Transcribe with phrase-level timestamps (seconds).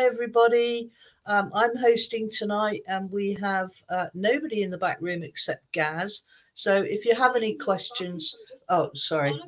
[0.00, 0.90] Hi, everybody.
[1.26, 6.22] Um, I'm hosting tonight, and we have uh, nobody in the back room except Gaz.
[6.54, 8.34] So if you have any questions,
[8.70, 9.38] oh, sorry.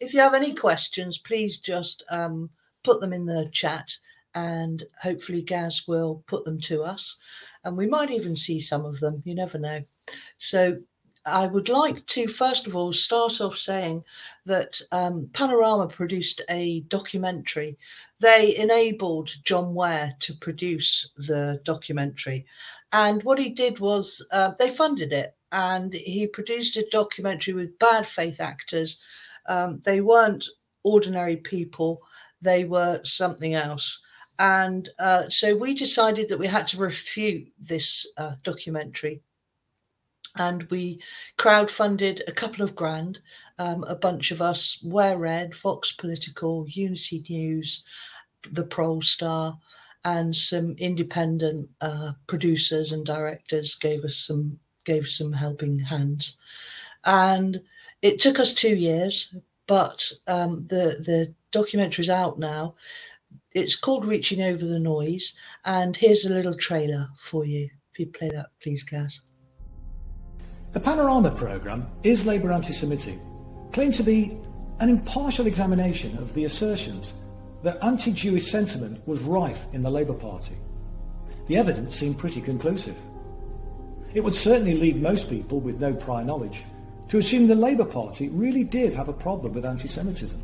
[0.00, 2.50] If you have any questions, please just um,
[2.82, 3.96] put them in the chat,
[4.34, 7.18] and hopefully Gaz will put them to us.
[7.62, 9.22] And we might even see some of them.
[9.24, 9.84] You never know.
[10.38, 10.78] So
[11.24, 14.04] I would like to first of all start off saying
[14.46, 17.78] that um, Panorama produced a documentary.
[18.20, 22.44] They enabled John Ware to produce the documentary.
[22.92, 27.78] And what he did was uh, they funded it and he produced a documentary with
[27.78, 28.98] bad faith actors.
[29.46, 30.48] Um, they weren't
[30.82, 32.02] ordinary people,
[32.40, 34.00] they were something else.
[34.40, 39.22] And uh, so we decided that we had to refute this uh, documentary
[40.36, 41.00] and we
[41.38, 43.18] crowdfunded a couple of grand.
[43.58, 47.84] Um, a bunch of us, Where Red, Vox Political, Unity News,
[48.50, 49.58] The Prole Star,
[50.04, 56.36] and some independent uh, producers and directors gave us some gave some helping hands.
[57.04, 57.62] And
[58.02, 59.34] it took us two years,
[59.66, 62.74] but um, the the documentary's out now.
[63.52, 67.68] It's called Reaching Over the Noise, and here's a little trailer for you.
[67.92, 69.20] If you play that, please, Gaz.
[70.72, 73.18] The Panorama programme is Labour anti-Semitic,
[73.72, 74.38] claimed to be
[74.80, 77.12] an impartial examination of the assertions
[77.62, 80.54] that anti-Jewish sentiment was rife in the Labour Party.
[81.46, 82.96] The evidence seemed pretty conclusive.
[84.14, 86.64] It would certainly lead most people with no prior knowledge
[87.08, 90.42] to assume the Labour Party really did have a problem with anti-Semitism.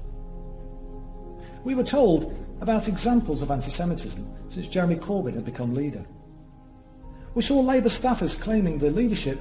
[1.64, 6.04] We were told about examples of anti-Semitism since Jeremy Corbyn had become leader.
[7.34, 9.38] We saw Labour staffers claiming the leadership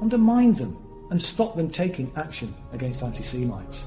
[0.00, 0.76] undermined them
[1.10, 3.86] and stop them taking action against anti-Semites.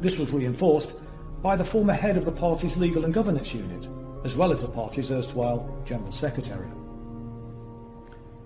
[0.00, 0.94] This was reinforced
[1.42, 3.88] by the former head of the party's legal and governance unit,
[4.24, 6.68] as well as the party's erstwhile general secretary.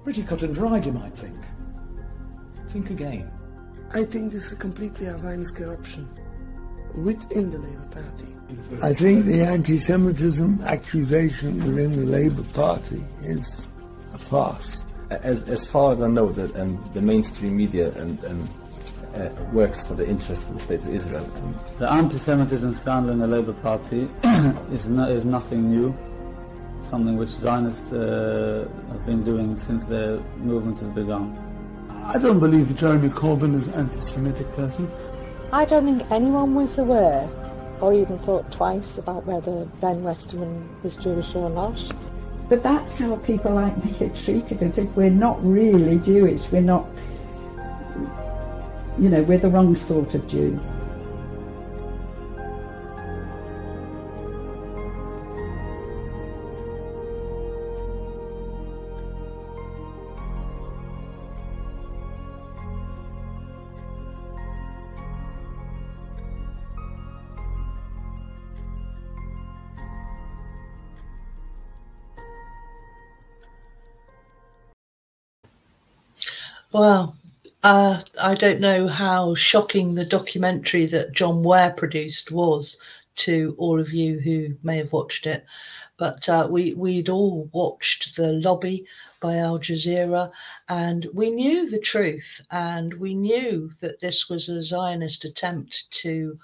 [0.05, 1.39] Pretty cut and dried, you might think.
[2.71, 3.31] Think again.
[3.95, 6.09] I think this is completely a completely Zionist corruption
[6.95, 8.83] within the Labour Party.
[8.83, 13.67] I think the anti-Semitism accusation within the Labour Party is
[14.13, 14.85] a farce
[15.23, 18.49] as, as far as I know, that and the mainstream media and, and
[19.15, 21.25] uh, works for the interest of the state of Israel.
[21.79, 24.09] The anti-Semitism scandal in the Labour Party
[24.73, 25.95] is no, is nothing new.
[26.89, 31.37] Something which Zionists uh, have been doing since the movement has begun.
[32.05, 34.91] I don't believe Jeremy Corbyn is an anti-Semitic person.
[35.53, 37.29] I don't think anyone was aware
[37.81, 41.79] or even thought twice about whether Ben Westerman was Jewish or not.
[42.53, 46.53] But that's how people like me get treated, as if we're not really Jewish.
[46.53, 46.87] We're not,
[48.99, 50.63] you know, we're the wrong sort of Jew.
[76.73, 77.17] Well,
[77.63, 82.77] uh, I don't know how shocking the documentary that John Ware produced was
[83.17, 85.45] to all of you who may have watched it,
[85.99, 88.87] but uh, we we'd all watched the lobby
[89.21, 90.31] by Al Jazeera,
[90.69, 96.39] and we knew the truth, and we knew that this was a Zionist attempt to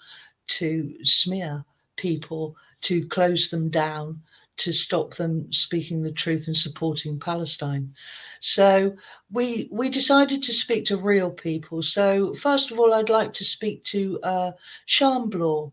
[0.49, 1.65] to smear
[1.97, 4.21] people, to close them down,
[4.59, 7.95] to stop them speaking the truth and supporting Palestine.
[8.41, 8.95] So
[9.33, 11.83] we we decided to speak to real people.
[11.83, 14.53] So first of all, I'd like to speak to uh,
[14.87, 15.73] Sian Bloor.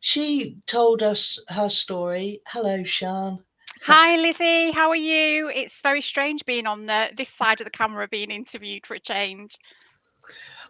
[0.00, 2.40] She told us her story.
[2.46, 3.44] Hello, Sian.
[3.82, 4.72] Hi, Lizzie.
[4.72, 5.48] How are you?
[5.48, 9.00] It's very strange being on the, this side of the camera being interviewed for a
[9.00, 9.56] change.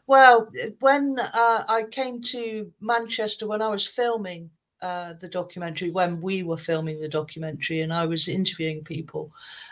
[0.06, 4.50] Well, when uh, I came to Manchester when I was filming
[4.82, 9.31] uh, the documentary when we were filming the documentary and I was interviewing people.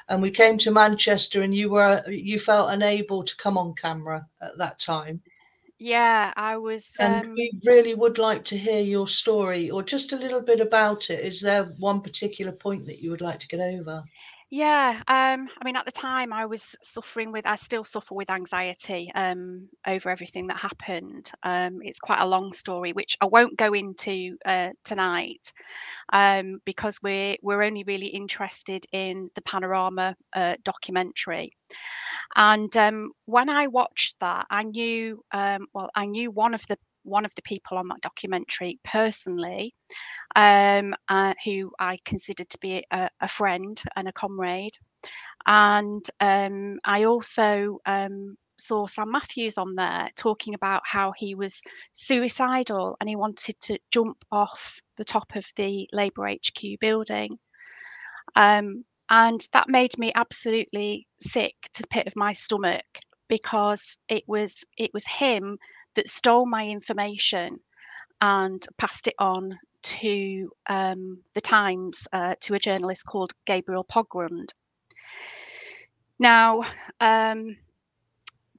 [0.09, 4.27] And we came to Manchester and you were you felt unable to come on camera
[4.41, 5.23] at that time.
[5.79, 7.35] Yeah I was and um...
[7.35, 11.21] we really would like to hear your story or just a little bit about it.
[11.21, 14.05] Is there one particular point that you would like to get over
[14.51, 18.31] yeah, um, I mean, at the time, I was suffering with, I still suffer with
[18.31, 21.31] anxiety um, over everything that happened.
[21.43, 25.53] Um, it's quite a long story, which I won't go into uh, tonight,
[26.13, 31.53] um, because we're we're only really interested in the panorama uh, documentary.
[32.37, 36.79] And um, when I watched that, I knew, um, well, I knew one of the
[37.09, 39.75] one of the people on that documentary personally,
[40.37, 44.77] um, uh, who I considered to be a, a, friend and a comrade.
[45.47, 51.63] And um, I also um, saw Sam Matthews on there talking about how he was
[51.93, 57.39] suicidal and he wanted to jump off the top of the Labour HQ building.
[58.37, 62.85] Um, and that made me absolutely sick to the pit of my stomach
[63.29, 65.59] because it was it was him
[65.99, 67.59] that stole my information
[68.21, 74.51] and passed it on to um, the Times uh, to a journalist called Gabriel Pogrund.
[76.21, 76.63] Now,
[77.01, 77.57] um,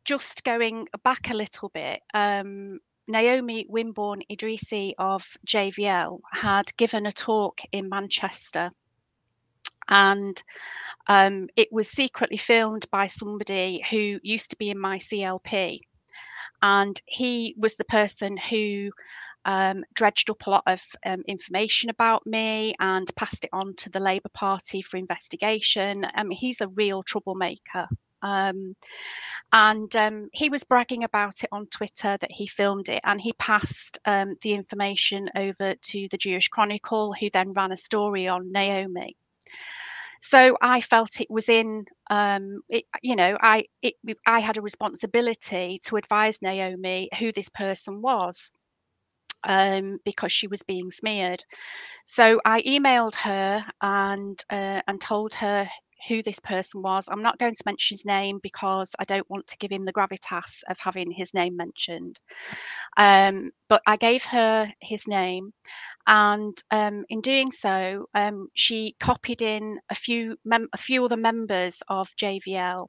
[0.04, 7.12] just going back a little bit, um, Naomi Wimborne Idrissi of JVL had given a
[7.14, 8.70] talk in Manchester
[9.88, 10.44] and
[11.08, 15.80] um, it was secretly filmed by somebody who used to be in my CLP.
[16.62, 18.92] And he was the person who
[19.46, 23.90] um, dredged up a lot of um, information about me and passed it on to
[23.90, 26.06] the Labour Party for investigation.
[26.14, 27.88] I mean, he's a real troublemaker.
[28.22, 28.76] Um,
[29.54, 33.34] and um, he was bragging about it on Twitter that he filmed it, and he
[33.34, 38.52] passed um, the information over to the Jewish Chronicle, who then ran a story on
[38.52, 39.16] Naomi.
[40.22, 43.96] So I felt it was in, um, it, you know, I it,
[44.28, 48.52] I had a responsibility to advise Naomi who this person was.
[49.48, 51.44] Um, because she was being smeared,
[52.06, 55.70] so I emailed her and uh, and told her
[56.08, 57.06] who this person was.
[57.10, 59.94] I'm not going to mention his name because I don't want to give him the
[59.94, 62.20] gravitas of having his name mentioned.
[62.98, 65.54] Um, but I gave her his name,
[66.08, 71.18] and um, in doing so, um, she copied in a few mem- a few other
[71.18, 72.88] members of JVL.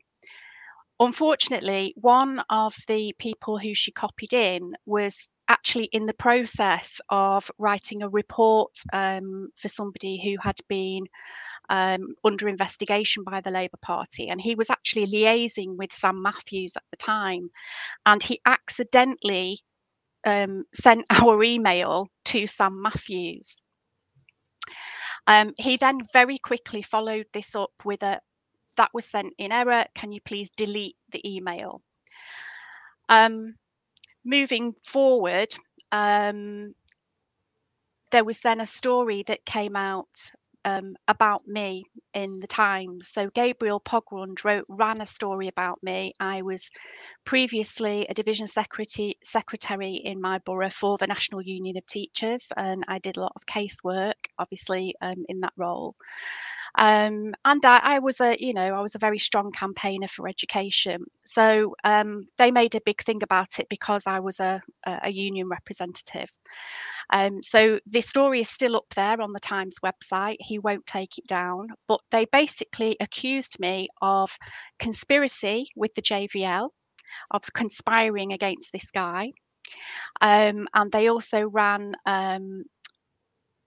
[0.98, 7.50] Unfortunately, one of the people who she copied in was actually in the process of
[7.58, 11.04] writing a report um, for somebody who had been
[11.68, 14.28] um, under investigation by the Labour Party.
[14.28, 17.50] And he was actually liaising with Sam Matthews at the time.
[18.06, 19.58] And he accidentally
[20.24, 23.58] um, sent our email to Sam Matthews.
[25.26, 28.20] Um, he then very quickly followed this up with a
[28.76, 29.84] that was sent in error.
[29.94, 31.82] Can you please delete the email?
[33.08, 33.56] Um,
[34.24, 35.54] moving forward,
[35.92, 36.74] um,
[38.10, 40.08] there was then a story that came out
[40.64, 43.08] um, about me in the Times.
[43.08, 46.12] So Gabriel Pogrund wrote ran a story about me.
[46.20, 46.68] I was
[47.24, 52.84] previously a division secretary secretary in my borough for the National Union of Teachers, and
[52.88, 55.94] I did a lot of casework, obviously, um, in that role.
[56.78, 60.28] Um, and I, I, was a, you know, I was a very strong campaigner for
[60.28, 61.04] education.
[61.24, 65.48] So um, they made a big thing about it because I was a, a union
[65.48, 66.30] representative.
[67.12, 70.36] Um, so the story is still up there on the Times website.
[70.40, 74.36] He won't take it down, but they basically accused me of
[74.78, 76.70] conspiracy with the JVL,
[77.30, 79.32] of conspiring against this guy.
[80.20, 82.64] Um, and they also ran um,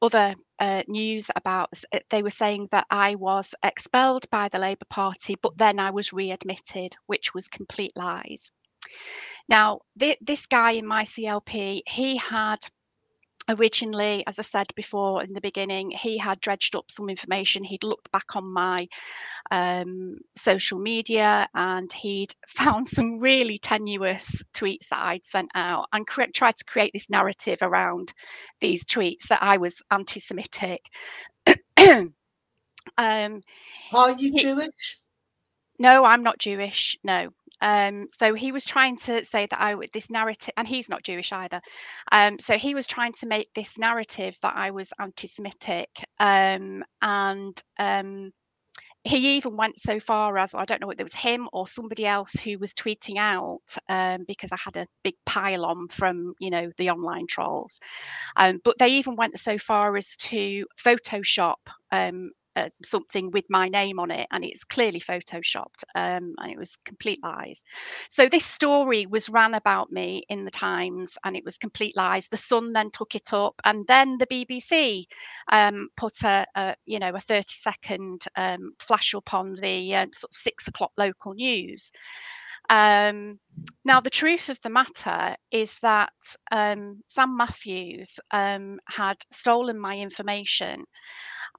[0.01, 4.85] other uh, news about uh, they were saying that I was expelled by the Labour
[4.89, 8.51] Party, but then I was readmitted, which was complete lies.
[9.49, 12.59] Now, th- this guy in my CLP, he had
[13.49, 17.63] originally, as I said before in the beginning, he had dredged up some information.
[17.63, 18.87] He'd looked back on my
[19.51, 26.07] um, social media and he'd found some really tenuous tweets that I'd sent out and
[26.07, 28.13] cre- tried to create this narrative around
[28.61, 30.81] these tweets that I was anti Semitic.
[32.97, 33.41] um,
[33.93, 34.97] Are you Jewish?
[35.79, 36.97] No, I'm not Jewish.
[37.03, 37.29] No.
[37.63, 41.03] Um, so he was trying to say that I would this narrative, and he's not
[41.03, 41.61] Jewish either.
[42.11, 45.89] Um, so he was trying to make this narrative that I was anti-Semitic,
[46.19, 48.31] um, and um,
[49.05, 52.05] he even went so far as I don't know whether it was him or somebody
[52.05, 56.49] else who was tweeting out um, because I had a big pile on from you
[56.49, 57.79] know the online trolls,
[58.35, 61.55] um, but they even went so far as to Photoshop
[61.91, 66.57] um, uh, something with my name on it, and it's clearly photoshopped, um, and it
[66.57, 67.63] was complete lies.
[68.09, 72.27] So this story was ran about me in the Times, and it was complete lies.
[72.27, 75.05] The Sun then took it up, and then the BBC
[75.51, 80.07] um, put a, a, you know a thirty second um, flash up on the uh,
[80.13, 81.91] sort of six o'clock local news.
[82.69, 83.39] Um,
[83.85, 86.13] now, the truth of the matter is that
[86.51, 90.85] um, Sam Matthews um, had stolen my information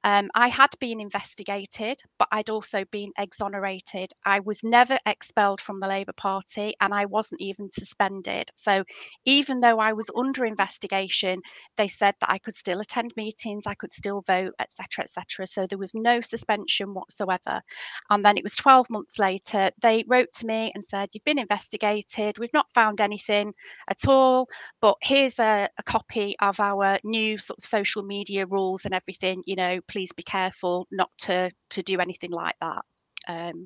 [0.05, 4.11] Um, I had been investigated, but I'd also been exonerated.
[4.25, 8.51] I was never expelled from the Labour Party and I wasn't even suspended.
[8.55, 8.85] So
[9.25, 11.41] even though I was under investigation,
[11.79, 15.47] they said that I could still attend meetings, I could still vote, etc., etc.
[15.47, 17.63] So there was no suspension whatsoever.
[18.11, 21.39] And then it was 12 months later, they wrote to me and said, You've been
[21.39, 23.55] investigated, we've not found anything
[23.89, 24.49] at all,
[24.81, 29.43] but here's a, a copy of our new sort of social media rules and everything.
[29.47, 32.83] You know, please be careful not to to do anything like that.
[33.29, 33.65] Um,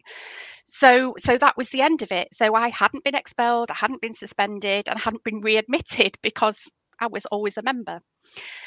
[0.66, 2.28] so so that was the end of it.
[2.32, 6.58] So I hadn't been expelled, I hadn't been suspended, and I hadn't been readmitted because
[7.00, 8.00] I was always a member.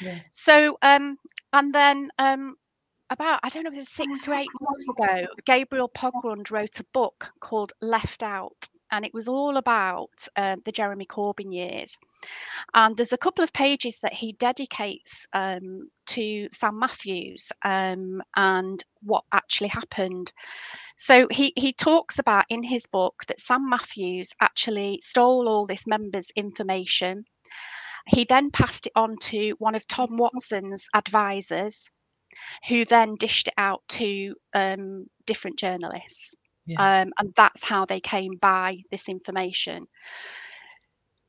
[0.00, 0.18] Yeah.
[0.32, 1.16] So um,
[1.52, 2.56] and then um,
[3.10, 6.80] about I don't know, if it was six to eight months ago, Gabriel Pogrund wrote
[6.80, 11.96] a book called Left Out, and it was all about uh, the Jeremy Corbyn years.
[12.74, 18.82] And there's a couple of pages that he dedicates um, to Sam Matthews um, and
[19.02, 20.32] what actually happened.
[20.96, 25.86] So he he talks about in his book that Sam Matthews actually stole all this
[25.86, 27.24] members' information.
[28.06, 31.90] He then passed it on to one of Tom Watson's advisors,
[32.68, 36.34] who then dished it out to um, different journalists.
[36.66, 37.02] Yeah.
[37.02, 39.86] Um, and that's how they came by this information.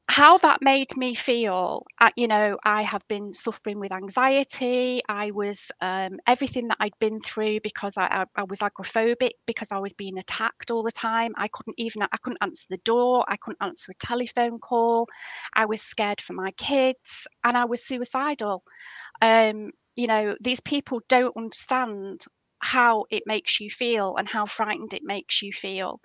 [0.10, 5.01] How that made me feel, uh, you know, I have been suffering with anxiety.
[5.10, 9.72] I was um, everything that I'd been through because I, I, I was agoraphobic because
[9.72, 11.33] I was being attacked all the time.
[11.38, 13.25] I couldn't even I couldn't answer the door.
[13.27, 15.07] I couldn't answer a telephone call.
[15.53, 18.63] I was scared for my kids, and I was suicidal.
[19.22, 22.22] Um, you know, these people don't understand
[22.63, 26.00] how it makes you feel and how frightened it makes you feel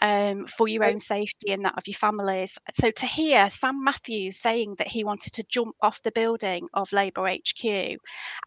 [0.00, 2.58] um, for your own safety and that of your families.
[2.72, 6.92] So to hear Sam Matthews saying that he wanted to jump off the building of
[6.92, 7.98] Labour HQ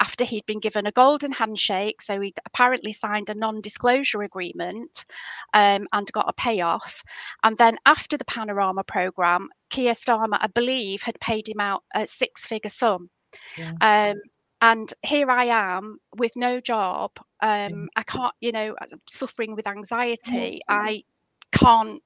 [0.01, 5.05] after he'd been given a golden handshake, so he'd apparently signed a non-disclosure agreement
[5.53, 7.03] um, and got a payoff,
[7.43, 12.05] and then after the Panorama programme, Keir Starmer, I believe, had paid him out a
[12.05, 13.09] six-figure sum.
[13.57, 13.73] Yeah.
[13.81, 14.17] Um,
[14.63, 17.11] and here I am with no job.
[17.41, 18.75] Um, I can't, you know,
[19.09, 20.61] suffering with anxiety.
[20.69, 21.03] I
[21.51, 22.01] can't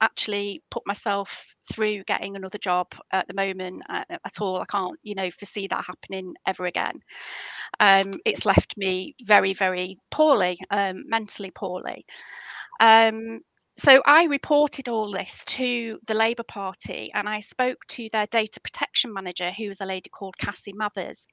[0.00, 4.62] actually put myself through getting another job at the moment uh, at all.
[4.62, 7.00] I can't, you know, foresee that happening ever again.
[7.80, 12.06] Um, it's left me very, very poorly, um, mentally poorly.
[12.80, 13.40] Um,
[13.76, 18.60] so I reported all this to the Labour Party and I spoke to their data
[18.60, 21.26] protection manager, who was a lady called Cassie Mathers.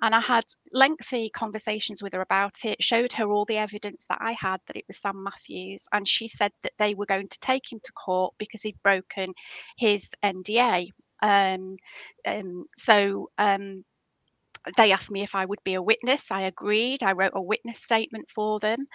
[0.00, 4.18] And I had lengthy conversations with her about it, showed her all the evidence that
[4.22, 5.84] I had that it was Sam Matthews.
[5.92, 9.34] And she said that they were going to take him to court because he'd broken
[9.76, 10.88] his NDA.
[11.20, 11.76] Um,
[12.26, 13.84] um, so um,
[14.76, 16.30] they asked me if I would be a witness.
[16.30, 17.02] I agreed.
[17.02, 18.86] I wrote a witness statement for them.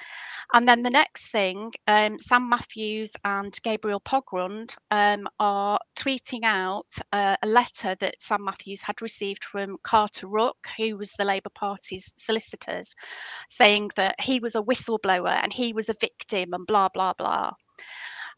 [0.54, 6.88] And then the next thing, um, Sam Matthews and Gabriel Pogrund um, are tweeting out
[7.12, 11.52] uh, a letter that Sam Matthews had received from Carter Ruck, who was the Labour
[11.54, 12.94] Party's solicitors,
[13.50, 17.52] saying that he was a whistleblower and he was a victim and blah, blah, blah.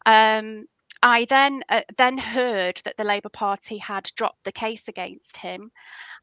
[0.06, 0.66] Um,
[1.02, 5.70] I then uh, then heard that the Labour Party had dropped the case against him.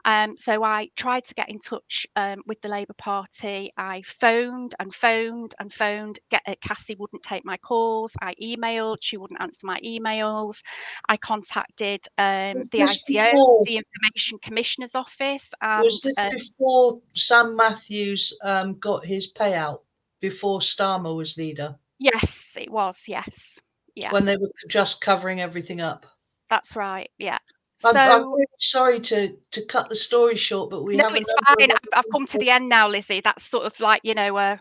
[0.06, 3.72] Um, so I tried to get in touch um, with the Labour Party.
[3.76, 6.20] I phoned and phoned and phoned.
[6.30, 8.14] Get, uh, Cassie wouldn't take my calls.
[8.22, 8.98] I emailed.
[9.02, 10.62] She wouldn't answer my emails.
[11.10, 15.54] I contacted um, the ICO, before, the Information Commissioner's Office.
[15.60, 19.82] And, was this uh, before Sam Matthews um, got his payout?
[20.20, 21.76] Before Starmer was leader?
[22.00, 23.04] Yes, it was.
[23.08, 23.60] Yes.
[23.98, 24.14] Yeah.
[24.14, 26.06] When they were just covering everything up.
[26.52, 27.10] That's right.
[27.18, 27.40] Yeah.
[27.84, 31.34] I'm, so, I'm really sorry to to cut the story short, but we no, it's
[31.46, 31.72] fine.
[31.72, 33.22] I've, I've, come to the end now, Lizzie.
[33.22, 34.60] That's sort of like you know a,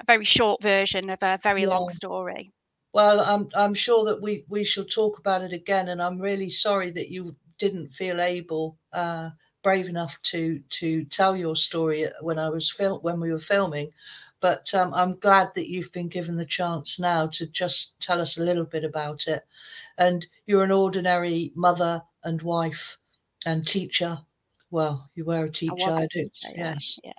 [0.00, 1.68] a very short version of a very yeah.
[1.68, 2.50] long story.
[2.92, 6.50] Well, I'm I'm sure that we we shall talk about it again, and I'm really
[6.50, 9.30] sorry that you didn't feel able, uh,
[9.62, 13.92] brave enough to to tell your story when I was film when we were filming.
[14.40, 18.38] But um, I'm glad that you've been given the chance now to just tell us
[18.38, 19.44] a little bit about it.
[19.98, 22.96] And you're an ordinary mother and wife
[23.44, 24.18] and teacher.
[24.70, 26.22] Well, you were a teacher, I, I do.
[26.22, 26.98] Teacher, yes.
[27.04, 27.12] Yeah.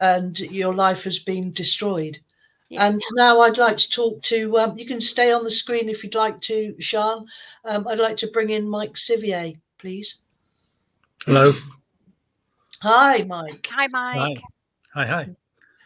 [0.00, 2.18] And your life has been destroyed.
[2.68, 2.86] Yeah.
[2.86, 6.02] And now I'd like to talk to, um, you can stay on the screen if
[6.02, 7.26] you'd like to, Sian.
[7.66, 10.16] Um, I'd like to bring in Mike Sivier, please.
[11.26, 11.52] Hello.
[12.80, 13.68] Hi, Mike.
[13.70, 14.42] Hi, Mike.
[14.94, 15.24] Hi, hi.
[15.24, 15.36] hi.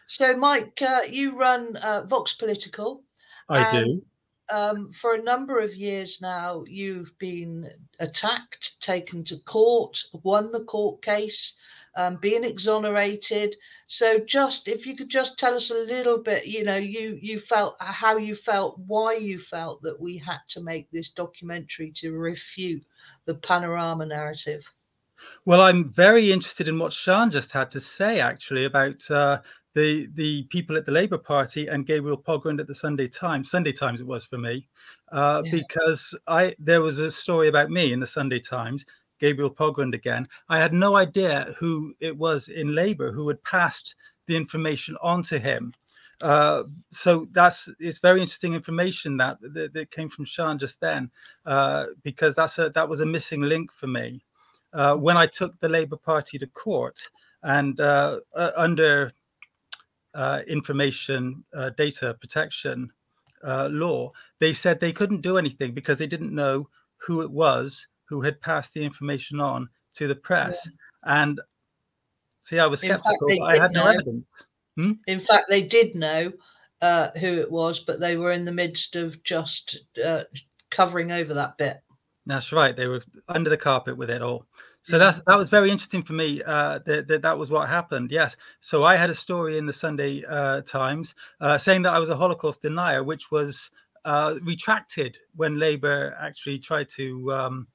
[0.07, 3.03] So, Mike, uh, you run uh, Vox Political.
[3.49, 4.01] I do.
[4.49, 10.63] Um, for a number of years now, you've been attacked, taken to court, won the
[10.63, 11.55] court case,
[11.97, 13.57] um, being exonerated.
[13.87, 17.39] So, just if you could just tell us a little bit, you know, you you
[17.39, 22.13] felt how you felt, why you felt that we had to make this documentary to
[22.13, 22.85] refute
[23.25, 24.71] the panorama narrative.
[25.45, 29.41] Well, I'm very interested in what Sian just had to say, actually, about uh,
[29.73, 33.51] the the people at the Labour Party and Gabriel Pogrund at the Sunday Times.
[33.51, 34.67] Sunday Times it was for me,
[35.11, 35.51] uh, yeah.
[35.51, 38.85] because I there was a story about me in the Sunday Times,
[39.19, 40.27] Gabriel Pogrund again.
[40.49, 43.95] I had no idea who it was in Labour who had passed
[44.27, 45.73] the information on to him.
[46.21, 51.11] Uh, so that's it's very interesting information that that, that came from Sian just then,
[51.45, 54.23] uh, because that's a that was a missing link for me.
[54.73, 56.99] Uh, when I took the Labour Party to court
[57.43, 58.19] and uh,
[60.13, 61.43] uh, under uh, information
[61.77, 62.91] data protection
[63.43, 68.21] law, they said they couldn't do anything because they didn't know who it was who
[68.21, 70.59] had passed the information on to the press.
[70.65, 71.21] Yeah.
[71.21, 71.41] And
[72.45, 73.27] see, I was skeptical.
[73.29, 73.91] Fact, I had no know.
[73.91, 74.25] evidence.
[74.75, 74.91] Hmm?
[75.07, 76.31] In fact, they did know
[76.81, 80.23] uh, who it was, but they were in the midst of just uh,
[80.69, 81.77] covering over that bit.
[82.25, 82.75] That's right.
[82.75, 84.45] They were under the carpet with it all.
[84.83, 86.41] So that's that was very interesting for me.
[86.43, 88.09] Uh, that, that that was what happened.
[88.11, 88.37] Yes.
[88.61, 92.09] So I had a story in the Sunday uh, Times uh, saying that I was
[92.09, 93.69] a Holocaust denier, which was
[94.05, 97.67] uh, retracted when Labour actually tried to um,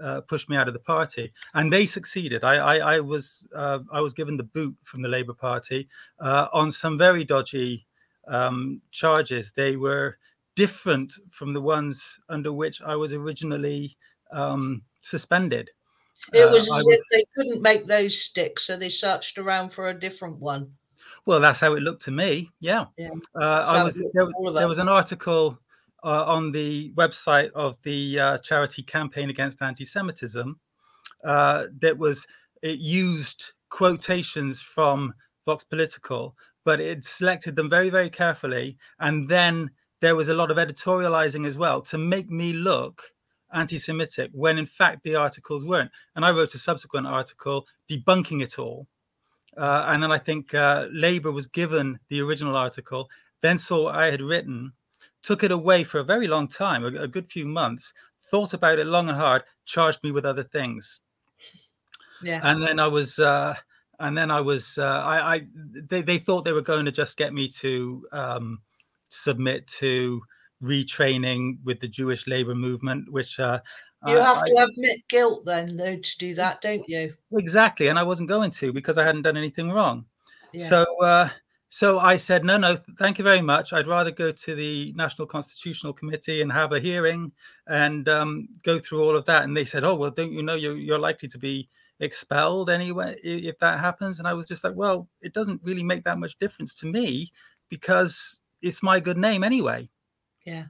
[0.00, 2.44] uh, pushed me out of the party, and they succeeded.
[2.44, 5.88] I, I, I was uh, I was given the boot from the Labour Party
[6.20, 7.86] uh, on some very dodgy
[8.26, 9.52] um, charges.
[9.56, 10.18] They were
[10.54, 13.96] different from the ones under which I was originally
[14.32, 15.70] um, suspended.
[16.32, 19.88] It was uh, as if they couldn't make those stick, so they searched around for
[19.88, 20.72] a different one.
[21.26, 22.50] Well, that's how it looked to me.
[22.60, 23.10] Yeah, yeah.
[23.34, 25.58] Uh, I was there, there was an article
[26.02, 30.58] uh, on the website of the uh, charity campaign against anti-Semitism
[31.24, 32.26] uh, that was
[32.62, 35.12] it used quotations from
[35.46, 40.50] Vox Political, but it selected them very very carefully, and then there was a lot
[40.50, 43.02] of editorializing as well to make me look
[43.52, 45.90] anti-Semitic when in fact the articles weren't.
[46.14, 48.86] And I wrote a subsequent article debunking it all.
[49.56, 53.08] Uh, and then I think uh, Labour was given the original article,
[53.40, 54.72] then saw what I had written,
[55.22, 57.92] took it away for a very long time, a, a good few months,
[58.30, 61.00] thought about it long and hard, charged me with other things.
[62.22, 62.40] Yeah.
[62.42, 63.54] And then I was, uh,
[63.98, 65.46] and then I was, uh, I, I,
[65.88, 68.60] they, they thought they were going to just get me to um,
[69.08, 70.22] submit to
[70.62, 73.60] retraining with the Jewish labor movement, which uh,
[74.06, 77.14] you have I, to admit guilt then, though, to do that, don't you?
[77.32, 80.04] Exactly, and I wasn't going to because I hadn't done anything wrong.
[80.52, 80.68] Yeah.
[80.68, 81.28] So, uh,
[81.68, 83.72] so I said, no, no, thank you very much.
[83.72, 87.32] I'd rather go to the National Constitutional Committee and have a hearing
[87.66, 89.44] and um, go through all of that.
[89.44, 91.68] And they said, oh, well, don't you know you're, you're likely to be
[92.00, 94.18] expelled anyway if that happens?
[94.18, 97.32] And I was just like, well, it doesn't really make that much difference to me
[97.68, 99.90] because it's my good name anyway.
[100.48, 100.64] Yeah.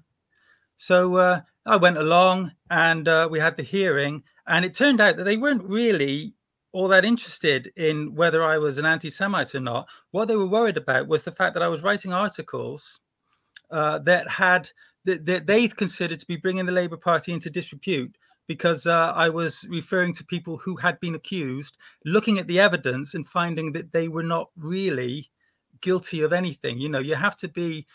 [0.76, 5.16] So uh, I went along and uh, we had the hearing, and it turned out
[5.16, 6.34] that they weren't really
[6.72, 9.86] all that interested in whether I was an anti Semite or not.
[10.10, 13.00] What they were worried about was the fact that I was writing articles
[13.70, 14.70] uh, that had
[15.04, 19.64] that, they considered to be bringing the Labour Party into disrepute because uh, I was
[19.68, 24.08] referring to people who had been accused, looking at the evidence and finding that they
[24.08, 25.30] were not really
[25.80, 26.78] guilty of anything.
[26.78, 27.86] You know, you have to be,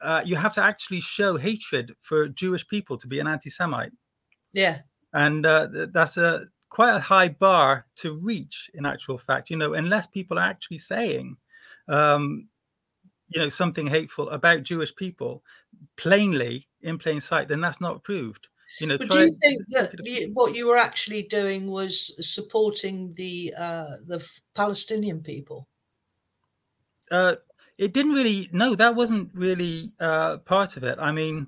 [0.00, 3.92] uh, you have to actually show hatred for Jewish people to be an anti-Semite.
[4.52, 4.80] Yeah,
[5.12, 9.74] and uh, that's a quite a high bar to reach in actual fact you know
[9.74, 11.36] unless people are actually saying
[11.88, 12.48] um
[13.28, 15.42] you know something hateful about jewish people
[15.96, 18.48] plainly in plain sight then that's not proved
[18.80, 23.14] you know but do you think that you, what you were actually doing was supporting
[23.14, 25.68] the uh the palestinian people?
[27.10, 27.36] Uh
[27.78, 31.46] it didn't really no that wasn't really uh part of it i mean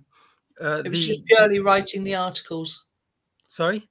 [0.60, 2.84] uh it was the, just purely writing the articles
[3.48, 3.88] sorry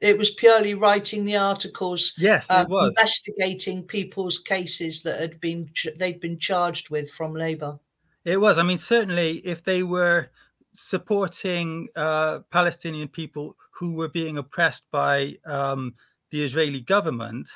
[0.00, 2.14] it was purely writing the articles.
[2.16, 7.34] Yes, um, it was investigating people's cases that had been they'd been charged with from
[7.34, 7.78] Labour.
[8.24, 8.58] It was.
[8.58, 10.30] I mean, certainly, if they were
[10.72, 15.94] supporting uh, Palestinian people who were being oppressed by um,
[16.30, 17.48] the Israeli government,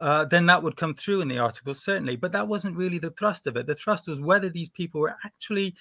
[0.00, 2.16] uh, then that would come through in the article, certainly.
[2.16, 3.66] But that wasn't really the thrust of it.
[3.66, 5.74] The thrust was whether these people were actually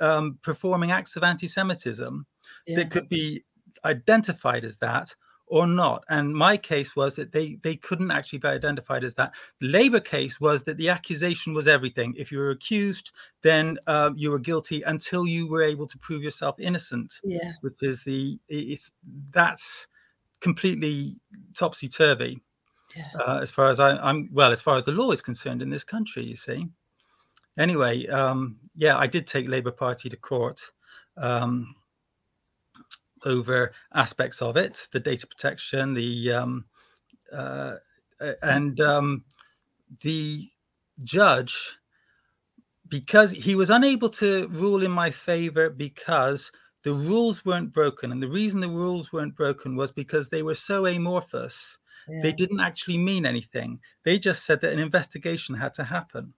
[0.00, 2.26] um, performing acts of anti Semitism
[2.66, 2.76] yeah.
[2.76, 3.44] that could be
[3.84, 5.14] identified as that
[5.46, 6.04] or not.
[6.08, 9.32] And my case was that they they couldn't actually be identified as that.
[9.60, 12.14] The Labour case was that the accusation was everything.
[12.16, 16.22] If you were accused, then uh, you were guilty until you were able to prove
[16.22, 17.14] yourself innocent.
[17.22, 18.90] Yeah, which is the it's
[19.30, 19.86] that's
[20.40, 21.16] completely
[21.54, 22.42] topsy turvy.
[22.96, 23.08] Yeah.
[23.18, 25.70] Uh, as far as I, am well, as far as the law is concerned in
[25.70, 26.68] this country, you see.
[27.58, 30.60] Anyway, um, yeah, I did take Labour Party to court
[31.16, 31.74] um,
[33.24, 36.64] over aspects of it, the data protection, the um,
[37.32, 37.76] uh,
[38.42, 39.24] and um,
[40.00, 40.48] the
[41.02, 41.76] judge
[42.88, 46.52] because he was unable to rule in my favor because
[46.82, 48.12] the rules weren't broken.
[48.12, 51.78] And the reason the rules weren't broken was because they were so amorphous.
[52.08, 52.20] Yeah.
[52.22, 53.80] They didn't actually mean anything.
[54.04, 56.34] They just said that an investigation had to happen.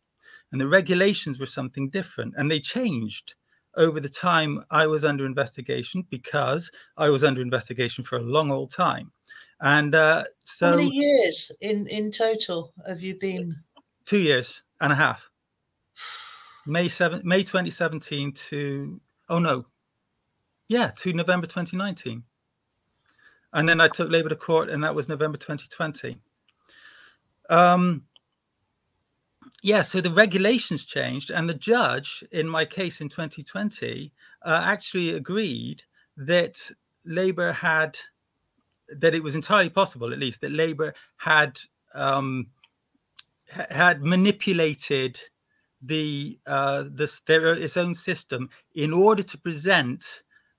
[0.53, 2.35] And the regulations were something different.
[2.37, 3.35] And they changed
[3.77, 8.51] over the time I was under investigation because I was under investigation for a long
[8.51, 9.13] old time.
[9.61, 10.71] And uh, so.
[10.71, 13.57] How many years in, in total have you been?
[14.05, 15.29] Two years and a half.
[16.67, 19.67] May 7 May 2017 to oh no.
[20.69, 22.25] Yeah, to November 2019.
[23.57, 26.19] And then I took Labour to court, and that was November 2020.
[27.49, 28.03] Um,
[29.63, 34.13] yeah, so the regulations changed, and the judge in my case in 2020
[34.45, 35.85] uh, actually agreed
[36.19, 36.71] that
[37.07, 37.99] Labour had,
[38.95, 41.59] that it was entirely possible, at least, that Labour had
[41.95, 42.49] um,
[43.49, 45.19] had manipulated
[45.81, 50.05] the uh, this their its own system in order to present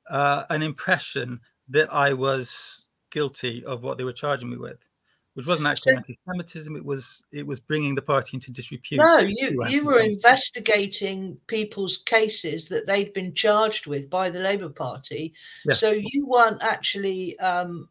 [0.10, 4.78] uh, an impression that I was guilty of what they were charging me with,
[5.34, 6.76] which wasn't actually anti-Semitism.
[6.76, 9.00] It was it was bringing the party into disrepute.
[9.00, 14.70] No, you you were investigating people's cases that they'd been charged with by the Labour
[14.70, 15.34] Party.
[15.66, 15.80] Yes.
[15.80, 17.90] So you weren't actually um,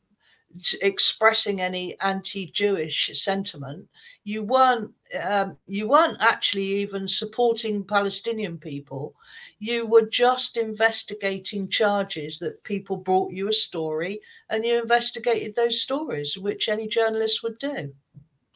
[0.80, 3.88] expressing any anti-Jewish sentiment
[4.26, 4.92] you weren't
[5.22, 9.14] um, you weren't actually even supporting Palestinian people.
[9.60, 15.80] You were just investigating charges that people brought you a story, and you investigated those
[15.80, 17.94] stories, which any journalist would do.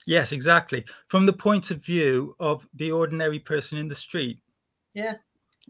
[0.07, 0.85] Yes, exactly.
[1.07, 4.41] From the point of view of the ordinary person in the street.
[4.93, 5.15] Yeah.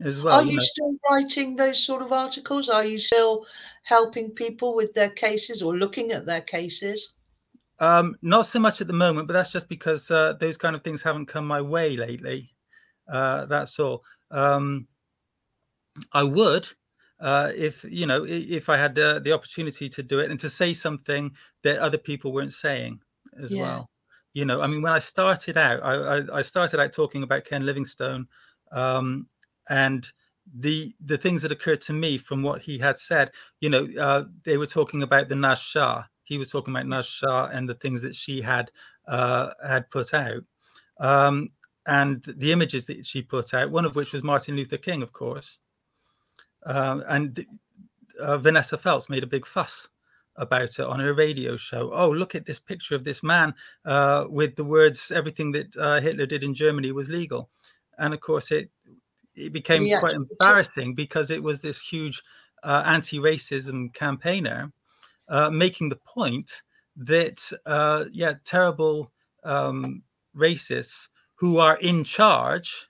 [0.02, 0.40] As well.
[0.40, 0.62] Are you, know.
[0.62, 2.68] still writing those sort of articles?
[2.68, 3.46] Are you still
[3.82, 7.12] helping people with their cases or looking at their cases?
[7.80, 10.82] Um, not so much at the moment, but that's just because uh, those kind of
[10.82, 12.54] things haven't come my way lately.
[13.10, 14.04] Uh, that's all.
[14.30, 14.86] Um,
[16.12, 16.68] I would,
[17.20, 20.50] uh, if you know, if I had the, the opportunity to do it and to
[20.50, 21.30] say something
[21.62, 23.00] that other people weren't saying
[23.42, 23.62] as yeah.
[23.62, 23.90] well.
[24.32, 27.44] You know, I mean, when I started out, I, I, I started out talking about
[27.44, 28.28] Ken Livingstone,
[28.70, 29.26] um,
[29.70, 30.06] and
[30.54, 33.30] the the things that occurred to me from what he had said.
[33.60, 37.06] You know, uh, they were talking about the Naz Shah he was talking about Naz
[37.06, 38.70] Shah and the things that she had
[39.08, 40.44] uh, had put out,
[41.00, 41.48] um,
[41.86, 43.72] and the images that she put out.
[43.72, 45.58] One of which was Martin Luther King, of course,
[46.64, 47.44] um, and
[48.20, 49.88] uh, Vanessa Feltz made a big fuss
[50.36, 51.90] about it on her radio show.
[51.92, 53.52] Oh, look at this picture of this man
[53.84, 57.50] uh, with the words "everything that uh, Hitler did in Germany was legal,"
[57.98, 58.70] and of course it
[59.34, 60.00] it became yeah.
[60.00, 62.22] quite embarrassing because it was this huge
[62.62, 64.72] uh, anti-racism campaigner
[65.28, 66.62] uh, making the point
[66.96, 69.10] that uh, yeah, terrible
[69.44, 70.02] um,
[70.36, 72.88] racists who are in charge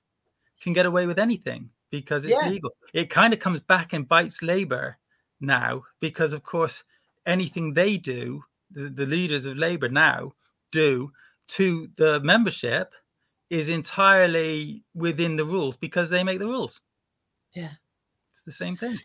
[0.60, 2.48] can get away with anything because it's yeah.
[2.48, 2.70] legal.
[2.92, 4.98] It kind of comes back and bites Labour
[5.40, 6.82] now because, of course,
[7.26, 10.32] anything they do, the, the leaders of Labour now
[10.72, 11.12] do
[11.48, 12.92] to the membership
[13.50, 16.80] is entirely within the rules because they make the rules.
[17.54, 17.72] Yeah.
[18.32, 18.98] It's the same thing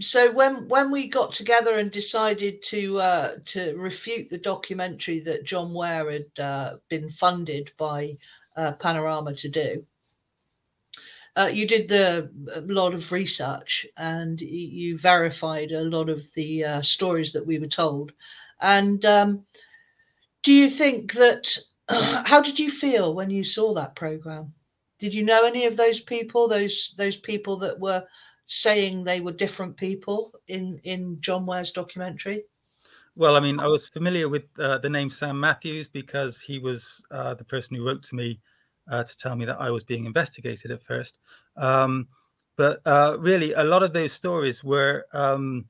[0.00, 5.44] so when when we got together and decided to uh, to refute the documentary that
[5.44, 8.16] John Ware had uh, been funded by
[8.56, 9.84] uh, Panorama to do,
[11.36, 16.64] uh, you did the a lot of research and you verified a lot of the
[16.64, 18.12] uh, stories that we were told.
[18.60, 19.44] And um,
[20.42, 21.58] do you think that?
[22.24, 24.52] how did you feel when you saw that program?
[24.98, 26.48] Did you know any of those people?
[26.48, 28.04] Those those people that were
[28.46, 32.44] saying they were different people in in John Ware's documentary?
[33.14, 37.04] Well, I mean, I was familiar with uh, the name Sam Matthews because he was
[37.10, 38.40] uh, the person who wrote to me
[38.90, 41.18] uh, to tell me that I was being investigated at first.
[41.56, 42.06] Um,
[42.56, 45.64] but uh, really, a lot of those stories were um,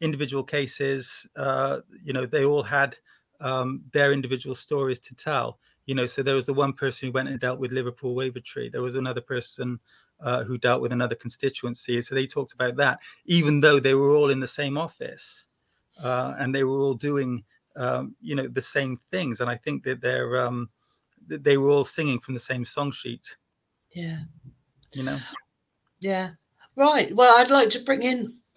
[0.00, 1.26] individual cases.
[1.36, 2.96] Uh, you know, they all had
[3.42, 5.58] um, their individual stories to tell.
[5.86, 8.70] You know, so there was the one person who went and dealt with Liverpool Wavertree.
[8.70, 9.80] There was another person
[10.20, 12.00] uh, who dealt with another constituency.
[12.02, 15.46] So they talked about that, even though they were all in the same office
[16.02, 17.42] uh, and they were all doing,
[17.74, 19.40] um, you know, the same things.
[19.40, 20.70] And I think that they're um,
[21.26, 23.36] they were all singing from the same song sheet.
[23.90, 24.20] Yeah.
[24.92, 25.18] You know.
[26.00, 26.30] Yeah.
[26.76, 27.14] Right.
[27.14, 28.36] Well, I'd like to bring in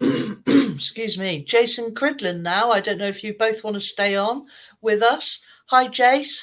[0.76, 2.70] excuse me, Jason Cridland now.
[2.70, 4.46] I don't know if you both want to stay on
[4.80, 5.40] with us.
[5.66, 6.42] Hi, Jace.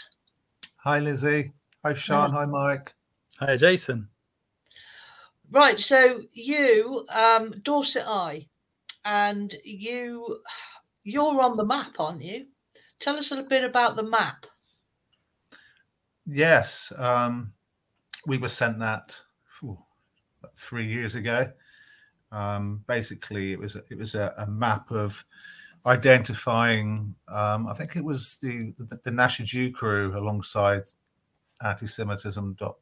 [0.84, 1.54] Hi, Lizzie.
[1.84, 2.32] Hi, Sian.
[2.32, 2.94] Hi, Mike.
[3.40, 4.10] Hi, Jason.
[5.52, 8.48] Right, so you, um, Dorset Eye,
[9.06, 10.40] and you,
[11.04, 12.48] you're on the map, aren't you?
[13.00, 14.46] Tell us a little bit about the map.
[16.26, 17.54] Yes, um,
[18.26, 19.20] we were sent that
[20.58, 21.52] three years ago.
[22.34, 25.24] Um, basically, it was it was a, a map of
[25.86, 27.14] identifying.
[27.28, 30.84] Um, I think it was the the, the Jew crew alongside
[31.62, 32.56] anti-Semitism.
[32.60, 32.76] Dot,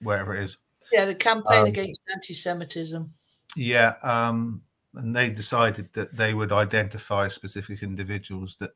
[0.00, 0.58] wherever it is.
[0.90, 3.12] Yeah, the campaign um, against anti-Semitism.
[3.56, 4.62] Yeah, um,
[4.94, 8.70] and they decided that they would identify specific individuals that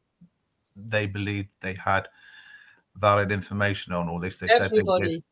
[0.76, 2.08] they believed they had
[2.96, 5.04] valid information on, or at least they Everybody.
[5.04, 5.24] said they did.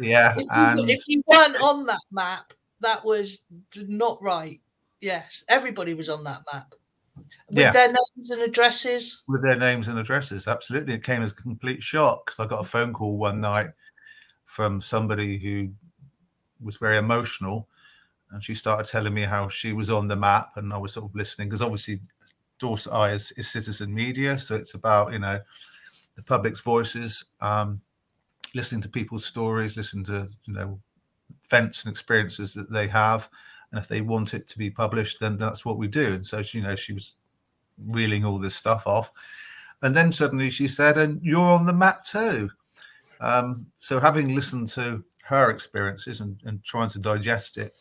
[0.00, 3.38] Yeah, if you, and if you weren't on that map, that was
[3.74, 4.60] not right.
[5.00, 6.74] Yes, everybody was on that map
[7.16, 7.26] with
[7.58, 7.72] yeah.
[7.72, 9.22] their names and addresses.
[9.26, 10.94] With their names and addresses, absolutely.
[10.94, 13.70] It came as a complete shock because I got a phone call one night
[14.44, 15.70] from somebody who
[16.62, 17.68] was very emotional,
[18.30, 21.10] and she started telling me how she was on the map, and I was sort
[21.10, 22.00] of listening because obviously
[22.58, 25.40] Dorset Eye is, is, citizen media, so it's about you know
[26.16, 27.80] the public's voices, um,
[28.54, 30.80] listening to people's stories, listening to you know
[31.44, 33.28] events and experiences that they have,
[33.70, 36.14] and if they want it to be published, then that's what we do.
[36.14, 37.16] And so you know she was
[37.86, 39.10] reeling all this stuff off,
[39.82, 42.50] and then suddenly she said, "And you're on the map too."
[43.20, 47.76] Um, so having listened to her experiences and, and trying to digest it,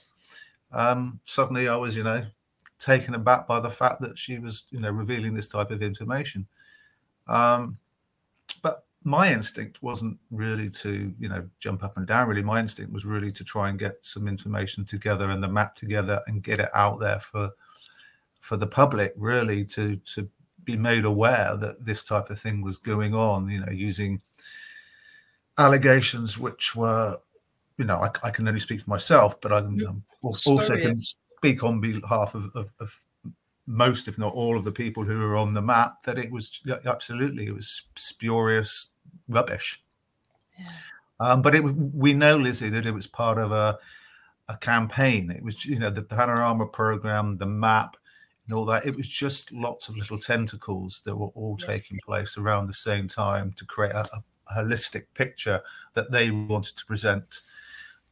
[0.72, 2.24] um, suddenly I was, you know,
[2.80, 6.48] taken aback by the fact that she was, you know, revealing this type of information.
[7.28, 7.78] Um,
[9.04, 12.28] my instinct wasn't really to, you know, jump up and down.
[12.28, 15.76] Really, my instinct was really to try and get some information together and the map
[15.76, 17.50] together and get it out there for
[18.40, 20.30] for the public, really, to to
[20.64, 23.50] be made aware that this type of thing was going on.
[23.50, 24.22] You know, using
[25.58, 27.18] allegations which were
[27.78, 31.02] you know, I, I, can only speak for myself, but I can um, also can
[31.02, 32.96] speak on behalf of, of, of,
[33.72, 36.62] most, if not all, of the people who were on the map that it was
[36.86, 38.90] absolutely it was spurious
[39.28, 39.84] rubbish.
[40.60, 40.68] Yeah.
[41.20, 43.80] Um, but it, we know, Lizzie, that it was part of a
[44.50, 45.32] a campaign.
[45.32, 47.96] It was, you know, the panorama program, the map,
[48.46, 48.86] and all that.
[48.86, 51.68] It was just lots of little tentacles that were all yeah.
[51.68, 55.62] taking place around the same time to create a, a holistic picture
[55.94, 57.42] that they wanted to present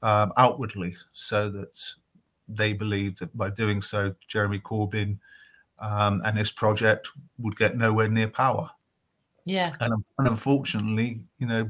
[0.02, 1.78] um, outwardly so that
[2.48, 5.20] they believed that by doing so, Jeremy Corbyn
[5.82, 8.70] um, and this project would get nowhere near power.
[9.46, 9.74] Yeah.
[9.80, 11.70] And, and unfortunately, you know,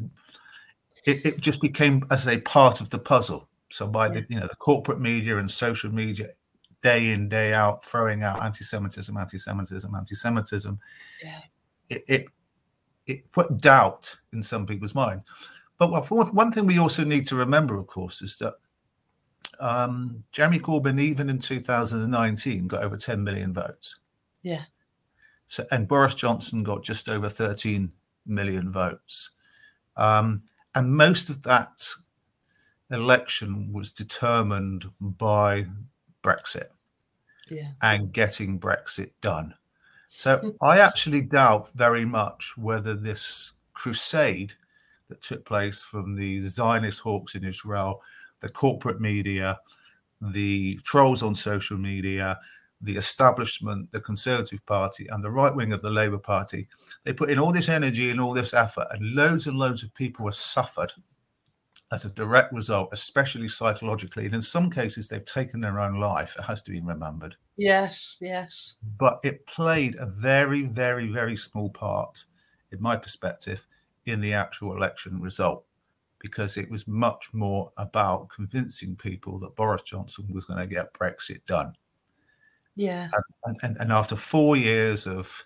[1.06, 3.48] it, it, just became as a part of the puzzle.
[3.72, 4.14] So by yeah.
[4.14, 6.30] the you know the corporate media and social media,
[6.82, 10.80] day in day out, throwing out anti-Semitism, anti-Semitism, anti-Semitism,
[11.24, 11.40] yeah.
[11.90, 12.26] it, it
[13.06, 15.24] it put doubt in some people's minds.
[15.78, 18.56] But one thing we also need to remember, of course, is that
[19.60, 23.98] um, Jeremy Corbyn, even in 2019, got over 10 million votes.
[24.44, 24.64] Yeah.
[25.48, 27.92] So, and Boris Johnson got just over 13
[28.26, 29.32] million votes.
[29.98, 30.42] Um,
[30.76, 31.84] and most of that
[32.92, 35.66] election was determined by
[36.24, 36.68] Brexit
[37.50, 37.72] yeah.
[37.82, 39.54] and getting Brexit done.
[40.10, 44.54] So I actually doubt very much whether this crusade
[45.10, 48.02] that took place from the Zionist hawks in Israel,
[48.42, 49.60] the corporate media,
[50.22, 52.40] the trolls on social media,
[52.82, 56.68] the establishment, the Conservative Party, and the right wing of the Labour Party.
[57.04, 59.94] They put in all this energy and all this effort, and loads and loads of
[59.94, 60.94] people were suffered
[61.92, 64.26] as a direct result, especially psychologically.
[64.26, 66.36] And in some cases, they've taken their own life.
[66.38, 67.36] It has to be remembered.
[67.58, 68.76] Yes, yes.
[68.98, 72.24] But it played a very, very, very small part,
[72.72, 73.68] in my perspective,
[74.06, 75.66] in the actual election result
[76.20, 80.94] because it was much more about convincing people that Boris Johnson was going to get
[80.94, 81.74] Brexit done.
[82.76, 83.10] Yeah.
[83.46, 85.46] And, and, and after four years of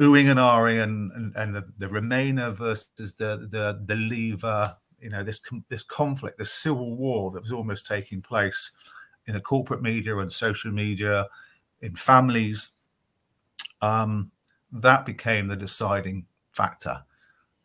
[0.00, 5.10] oohing and ahhing and, and, and the, the Remainer versus the, the, the Leaver, you
[5.10, 8.72] know, this, this conflict, this civil war that was almost taking place
[9.26, 11.26] in the corporate media and social media,
[11.80, 12.70] in families,
[13.82, 14.30] um,
[14.72, 17.02] that became the deciding factor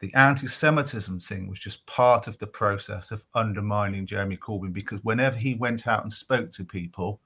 [0.02, 5.38] the anti-Semitism thing was just part of the process of undermining Jeremy Corbyn because whenever
[5.38, 7.22] he went out and spoke to people,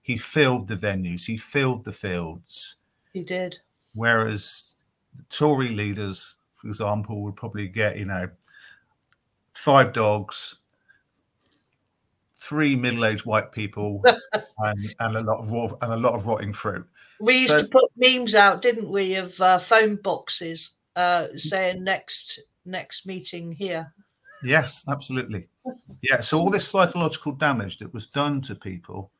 [0.00, 2.76] he filled the venues, he filled the fields.
[3.12, 3.58] He did.
[3.94, 4.76] Whereas
[5.16, 8.28] the Tory leaders, for example, would probably get, you know,
[9.54, 10.58] five dogs,
[12.36, 14.04] three middle-aged white people
[14.58, 16.86] and, and a lot of and a lot of rotting fruit.
[17.18, 21.84] We used so, to put memes out, didn't we, of uh, phone boxes uh, saying
[21.84, 23.92] next next meeting here.
[24.42, 25.48] Yes, absolutely.
[26.02, 26.20] Yeah.
[26.20, 29.10] So all this psychological damage that was done to people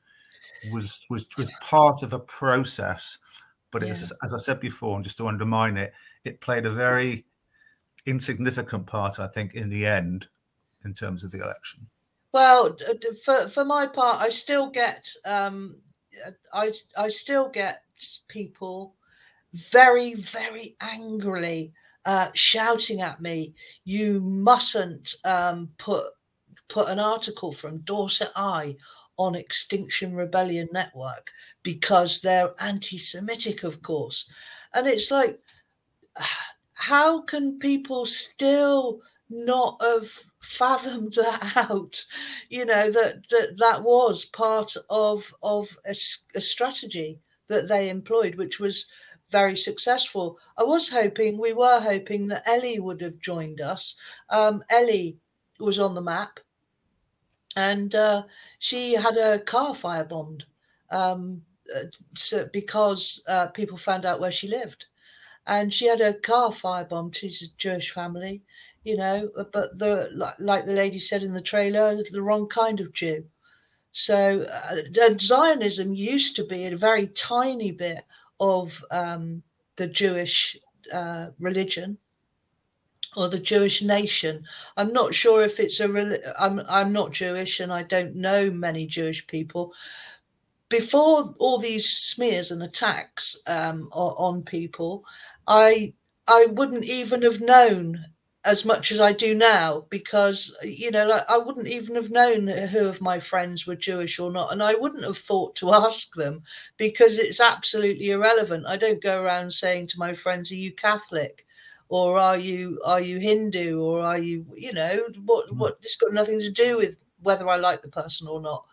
[0.72, 3.18] was was was part of a process,
[3.70, 3.90] but yeah.
[3.90, 5.92] it's as I said before, and just to undermine it,
[6.24, 7.26] it played a very
[8.06, 10.28] insignificant part, I think, in the end,
[10.84, 11.86] in terms of the election.
[12.32, 12.76] Well,
[13.24, 15.76] for for my part, I still get um,
[16.52, 17.82] I I still get
[18.28, 18.94] people
[19.54, 21.72] very very angrily
[22.04, 26.06] uh, shouting at me, "You mustn't um, put
[26.68, 28.76] put an article from Dorset Eye
[29.18, 31.30] on Extinction Rebellion Network
[31.62, 34.26] because they're anti-Semitic, of course."
[34.74, 35.40] And it's like,
[36.74, 40.10] how can people still not have
[40.40, 42.04] fathomed that out?
[42.48, 45.94] You know that that that was part of of a,
[46.34, 48.86] a strategy that they employed, which was
[49.30, 50.38] very successful.
[50.56, 53.94] I was hoping, we were hoping that Ellie would have joined us.
[54.28, 55.18] Um, Ellie
[55.58, 56.40] was on the map
[57.56, 58.22] and uh,
[58.58, 60.42] she had a car firebombed
[60.90, 61.42] um,
[61.74, 64.86] uh, so because uh, people found out where she lived.
[65.46, 67.16] And she had a car firebombed.
[67.16, 68.42] She's a Jewish family,
[68.84, 72.92] you know, but the like the lady said in the trailer, the wrong kind of
[72.92, 73.24] Jew.
[73.92, 78.04] So uh, Zionism used to be a very tiny bit
[78.40, 79.42] of um,
[79.76, 80.56] the Jewish
[80.92, 81.98] uh, religion
[83.16, 84.44] or the Jewish nation.
[84.76, 86.18] I'm not sure if it's a.
[86.38, 89.72] I'm I'm not Jewish and I don't know many Jewish people.
[90.68, 95.04] Before all these smears and attacks um, on people,
[95.46, 95.94] I
[96.28, 98.04] I wouldn't even have known
[98.44, 102.46] as much as I do now because you know like I wouldn't even have known
[102.46, 106.14] who of my friends were Jewish or not and I wouldn't have thought to ask
[106.14, 106.42] them
[106.78, 108.66] because it's absolutely irrelevant.
[108.66, 111.46] I don't go around saying to my friends are you Catholic?
[111.90, 113.80] Or are you are you Hindu?
[113.80, 115.58] Or are you you know what hmm.
[115.58, 118.64] what it's got nothing to do with whether I like the person or not.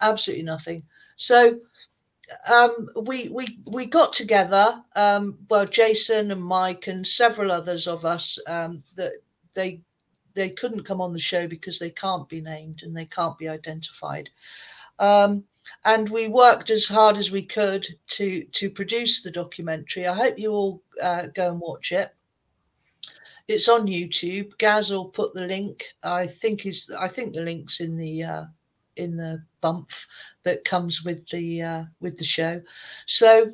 [0.00, 0.82] Absolutely nothing.
[1.16, 1.60] So
[2.50, 4.82] um, we we we got together.
[4.96, 9.12] Um, well, Jason and Mike and several others of us um, that
[9.54, 9.80] they
[10.34, 13.48] they couldn't come on the show because they can't be named and they can't be
[13.48, 14.30] identified.
[14.98, 15.44] Um,
[15.84, 20.06] and we worked as hard as we could to to produce the documentary.
[20.06, 22.14] I hope you all uh, go and watch it.
[23.46, 24.56] It's on YouTube.
[24.56, 25.84] Gaz will put the link.
[26.02, 28.44] I think is I think the link's in the uh,
[28.96, 29.90] in the bump
[30.44, 32.60] that comes with the uh, with the show.
[33.06, 33.52] So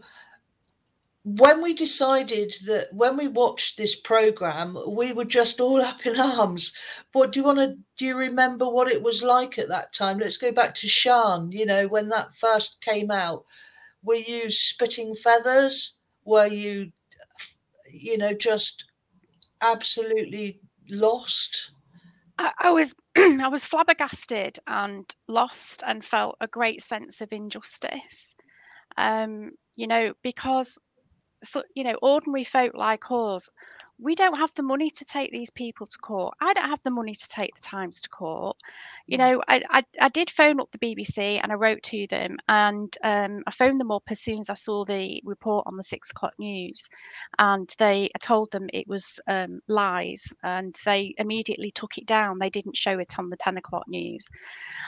[1.22, 6.18] when we decided that when we watched this program, we were just all up in
[6.18, 6.72] arms.
[7.12, 8.07] What do you want to do?
[8.07, 10.18] You remember what it was like at that time?
[10.18, 11.53] Let's go back to Sian.
[11.53, 13.44] You know, when that first came out,
[14.03, 15.94] were you spitting feathers?
[16.24, 16.90] Were you,
[17.92, 18.85] you know, just
[19.61, 21.72] absolutely lost?
[22.38, 28.35] I, I was I was flabbergasted and lost and felt a great sense of injustice.
[28.96, 30.79] Um, you know, because
[31.42, 33.49] so you know, ordinary folk like us
[34.00, 36.34] we don't have the money to take these people to court.
[36.40, 38.56] I don't have the money to take the Times to court.
[39.06, 39.20] You mm.
[39.20, 42.94] know, I, I, I did phone up the BBC and I wrote to them and
[43.04, 46.10] um, I phoned them up as soon as I saw the report on the six
[46.10, 46.88] o'clock news.
[47.38, 52.38] And they I told them it was um, lies and they immediately took it down.
[52.38, 54.26] They didn't show it on the 10 o'clock news.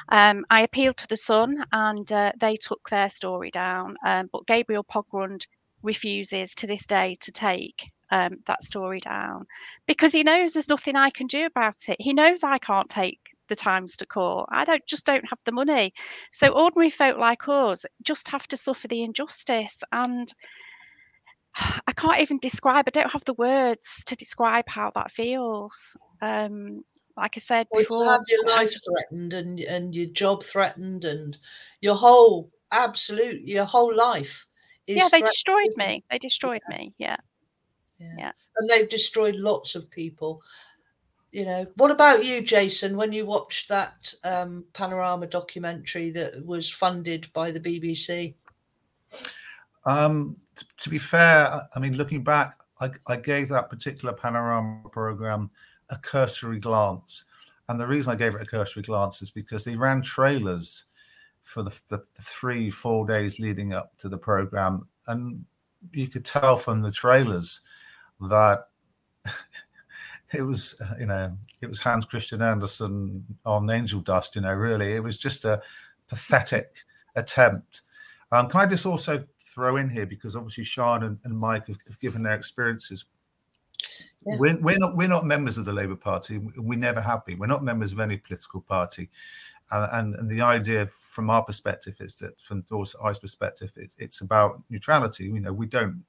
[0.09, 3.96] Um, I appealed to the Sun and uh, they took their story down.
[4.05, 5.46] Um, but Gabriel Pogrund
[5.83, 9.47] refuses to this day to take um, that story down
[9.87, 11.97] because he knows there's nothing I can do about it.
[11.99, 13.18] He knows I can't take
[13.49, 14.49] the times to court.
[14.53, 15.92] I don't just don't have the money.
[16.31, 20.33] So ordinary folk like us just have to suffer the injustice and
[21.87, 25.97] I can't even describe, I don't have the words to describe how that feels.
[26.20, 26.85] Um,
[27.16, 31.05] like I said well, before, to have your life threatened and and your job threatened
[31.05, 31.37] and
[31.83, 34.47] your whole absolute your whole life.
[34.87, 36.05] Yeah, they destroyed me.
[36.11, 36.76] They destroyed yeah.
[36.76, 36.95] me.
[36.99, 37.16] Yeah
[38.03, 38.14] yeah.
[38.18, 38.33] yeah.
[38.59, 40.43] And they've destroyed lots of people.
[41.30, 42.97] You know, what about you, Jason?
[42.97, 48.35] When you watched that um, panorama documentary that was funded by the BBC?
[49.87, 54.89] Um, t- to be fair, I mean, looking back, I, I gave that particular panorama
[54.91, 55.51] program
[55.89, 57.24] a cursory glance.
[57.68, 60.85] And the reason I gave it a cursory glance is because they ran trailers
[61.43, 64.86] for the, the, the, three, four days leading up to the program.
[65.07, 65.45] And
[65.93, 67.61] you could tell from the trailers
[68.28, 68.68] that
[70.32, 74.36] it was uh, you know it was Hans Christian Andersen on Angel Dust.
[74.36, 75.61] You know, really, it was just a
[76.09, 76.76] pathetic
[77.16, 77.82] attempt.
[78.30, 79.22] Um, can I just also
[79.53, 83.05] throw in here because obviously Sian and, and Mike have, have, given their experiences.
[84.24, 84.36] Yeah.
[84.38, 86.38] We're, we're not we're not members of the Labour Party.
[86.38, 87.38] We never have been.
[87.38, 89.11] We're not members of any political party,
[89.73, 94.20] and and, the idea from our perspective is that from Dorset Eye's perspective, it's it's
[94.20, 95.25] about neutrality.
[95.25, 96.05] You know, we don't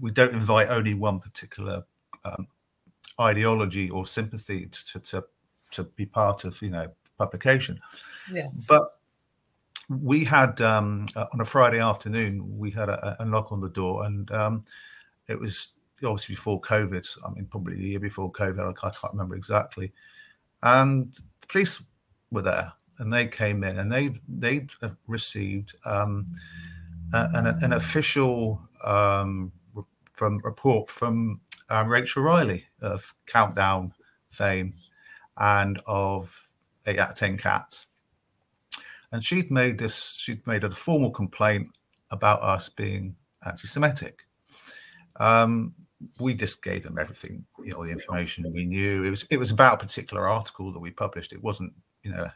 [0.00, 1.84] we don't invite only one particular
[2.24, 2.46] um,
[3.20, 5.24] ideology or sympathy to, to
[5.72, 6.88] to be part of you know
[7.18, 7.80] publication.
[8.30, 8.48] Yeah.
[8.68, 8.84] But
[9.88, 14.04] we had um, on a Friday afternoon we had a, a knock on the door,
[14.04, 14.64] and um,
[15.28, 15.72] it was
[16.04, 17.06] obviously before COVID.
[17.26, 18.60] I mean, probably the year before COVID.
[18.60, 19.92] I can't, I can't remember exactly.
[20.62, 21.82] And the police
[22.32, 24.66] were there, and they came in, and they they
[25.06, 26.26] received um,
[27.12, 29.52] an, an, official um,
[30.12, 33.92] from report from um, Rachel Riley of Countdown
[34.30, 34.74] fame
[35.38, 36.48] and of
[36.86, 37.86] Eight Out of Ten Cats.
[39.12, 41.68] And she'd made this she'd made a formal complaint
[42.10, 43.14] about us being
[43.44, 44.26] anti-semitic.
[45.16, 45.74] Um,
[46.18, 49.04] we just gave them everything you know the information we knew.
[49.04, 51.32] It was it was about a particular article that we published.
[51.32, 51.72] It wasn't
[52.02, 52.28] you know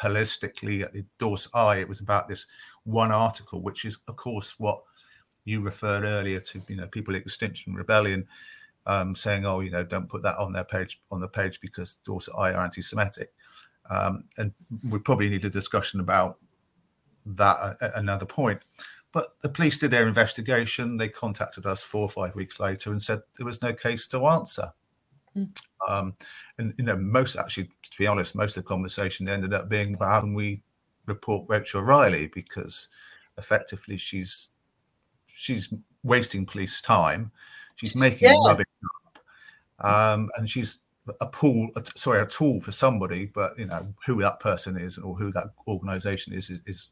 [0.00, 2.46] holistically at the Dorset Eye it was about this
[2.84, 4.80] one article which is of course what
[5.44, 8.26] you referred earlier to you know people at extinction rebellion
[8.86, 11.96] um, saying oh you know don't put that on their page on the page because
[12.04, 13.32] Dorset Eye are anti-semitic
[13.90, 14.52] um, and
[14.88, 16.38] we probably need a discussion about
[17.26, 18.62] that at another point.
[19.12, 20.96] But the police did their investigation.
[20.96, 24.26] They contacted us four or five weeks later and said there was no case to
[24.26, 24.72] answer.
[25.36, 25.56] Mm.
[25.88, 26.14] Um,
[26.58, 29.96] and you know, most actually, to be honest, most of the conversation ended up being,
[29.98, 30.62] well, how can we
[31.06, 32.88] report Rachel Riley because
[33.38, 34.48] effectively she's
[35.26, 35.72] she's
[36.02, 37.30] wasting police time.
[37.76, 38.46] She's making yeah.
[38.46, 38.66] rubbish
[39.06, 39.18] up,
[39.86, 40.80] um, and she's
[41.20, 44.98] a pool, a, sorry, a tool for somebody, but you know who that person is
[44.98, 46.88] or who that organisation is, is, is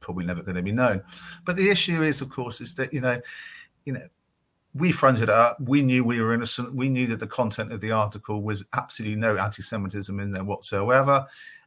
[0.00, 1.02] probably never going to be known.
[1.44, 3.20] But the issue is, of course, is that you know,
[3.84, 4.06] you know,
[4.74, 5.58] we fronted up.
[5.60, 6.74] We knew we were innocent.
[6.74, 11.26] We knew that the content of the article was absolutely no anti-Semitism in there whatsoever,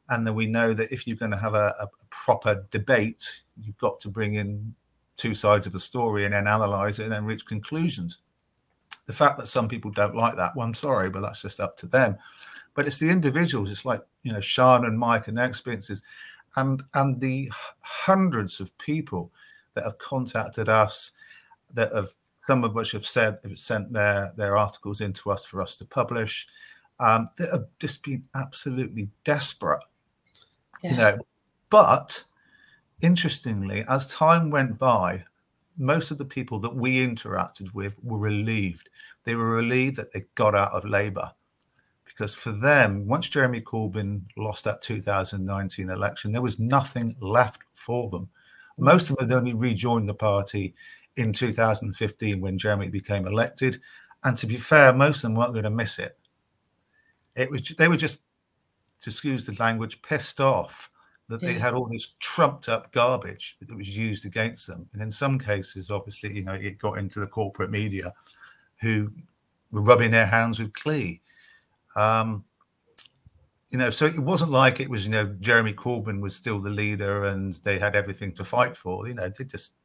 [0.10, 3.78] and then we know that if you're going to have a, a proper debate, you've
[3.78, 4.74] got to bring in
[5.18, 8.20] two sides of the story and then analyze it and then reach conclusions.
[9.06, 11.78] The fact that some people don't like that, well, I'm sorry, but that's just up
[11.78, 12.18] to them.
[12.74, 13.72] But it's the individuals.
[13.72, 16.02] It's like you know, Sian and Mike and their experiences,
[16.56, 19.32] and and the hundreds of people
[19.74, 21.14] that have contacted us,
[21.74, 22.14] that have
[22.52, 25.86] some of which have said have sent their their articles into us for us to
[25.86, 26.46] publish,
[27.00, 29.80] um, that have just been absolutely desperate.
[30.84, 30.92] Yeah.
[30.92, 31.18] You know,
[31.70, 32.22] but
[33.00, 35.24] interestingly, as time went by,
[35.78, 38.90] most of the people that we interacted with were relieved.
[39.24, 41.32] They were relieved that they got out of Labour.
[42.04, 48.10] Because for them, once Jeremy Corbyn lost that 2019 election, there was nothing left for
[48.10, 48.28] them.
[48.78, 50.74] Most of them had only rejoined the party
[51.18, 53.80] in 2015 when Jeremy became elected.
[54.24, 56.18] And to be fair, most of them weren't going to miss it.
[57.36, 58.18] It was they were just,
[59.02, 60.92] to excuse the language, pissed off
[61.32, 61.54] that yeah.
[61.54, 64.88] they had all this trumped up garbage that was used against them.
[64.94, 68.14] And in some cases, obviously, you know, it got into the corporate media
[68.80, 69.12] who
[69.72, 71.22] were rubbing their hands with Clee.
[71.96, 72.44] Um,
[73.72, 76.70] you know, so it wasn't like it was, you know, Jeremy Corbyn was still the
[76.70, 79.08] leader and they had everything to fight for.
[79.08, 79.76] You know, they just,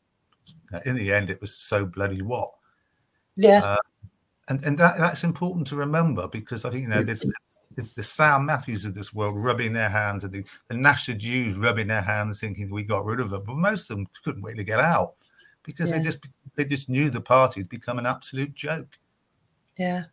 [0.85, 2.51] in the end, it was so bloody what.
[3.37, 3.63] Yeah.
[3.63, 3.77] Uh,
[4.49, 7.29] and and that, that's important to remember because I think, you know, this
[7.77, 11.59] it's the Sam Matthews of this world rubbing their hands, and the, the Nasser Jews
[11.59, 13.43] rubbing their hands, thinking we got rid of them.
[13.45, 15.15] But most of them couldn't wait to get out
[15.63, 15.99] because yeah.
[15.99, 18.99] they just they just knew the party had become an absolute joke.
[19.77, 20.05] Yeah.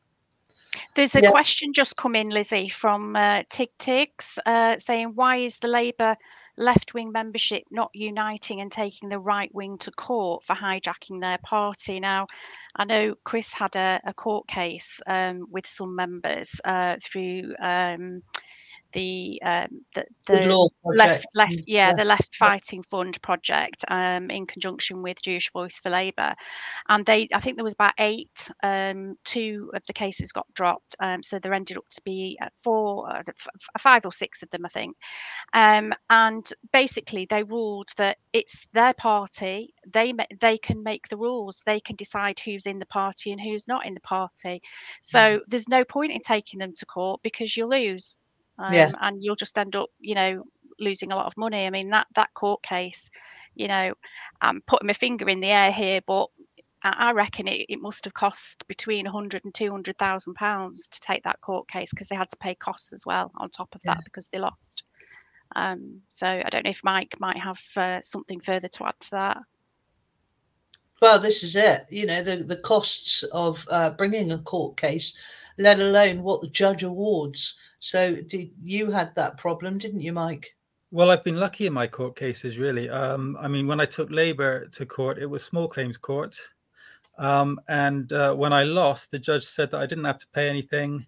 [0.96, 1.30] There's a yeah.
[1.30, 6.18] question just come in, Lizzie, from uh, Tig Tigs, uh, saying, "Why is the Labour
[6.58, 11.38] left wing membership not uniting and taking the right wing to court for hijacking their
[11.40, 12.00] party.
[12.00, 12.28] Now,
[12.76, 17.56] I know Chris had a, a court case um, with some members uh, through.
[17.60, 18.22] Um,
[18.94, 24.30] the um, the, the left, left mm, yeah, yeah, the left fighting fund project um,
[24.30, 26.34] in conjunction with Jewish Voice for Labour,
[26.90, 28.50] and they I think there was about eight.
[28.64, 32.50] Um, two of the cases got dropped, um, so there ended up to be uh,
[32.60, 33.24] four, uh,
[33.80, 34.96] five or six of them I think,
[35.54, 39.74] um, and basically they ruled that it's their party.
[39.92, 41.62] They they can make the rules.
[41.66, 44.62] They can decide who's in the party and who's not in the party.
[45.02, 45.40] So mm.
[45.48, 48.20] there's no point in taking them to court because you lose
[48.60, 48.92] um, yeah.
[49.02, 50.44] and you'll just end up, you know,
[50.80, 51.66] losing a lot of money.
[51.66, 53.10] I mean, that that court case,
[53.56, 53.94] you know,
[54.42, 56.30] I'm putting my finger in the air here, but
[56.84, 61.40] I reckon it, it must have cost between 100 and 200,000 pounds to take that
[61.40, 63.94] court case because they had to pay costs as well on top of yeah.
[63.94, 64.84] that because they lost.
[65.56, 69.12] Um, so I don't know if Mike might have uh, something further to add to
[69.12, 69.38] that.
[71.02, 71.86] Well, this is it.
[71.90, 75.14] You know, the, the costs of uh, bringing a court case,
[75.58, 77.56] let alone what the judge awards.
[77.84, 80.56] So, did you had that problem, didn't you, Mike?
[80.92, 82.90] Well, I've been lucky in my court cases, really.
[82.90, 86.40] Um, I mean, when I took Labour to court, it was small claims court.
[87.18, 90.48] Um, and uh, when I lost, the judge said that I didn't have to pay
[90.48, 91.06] anything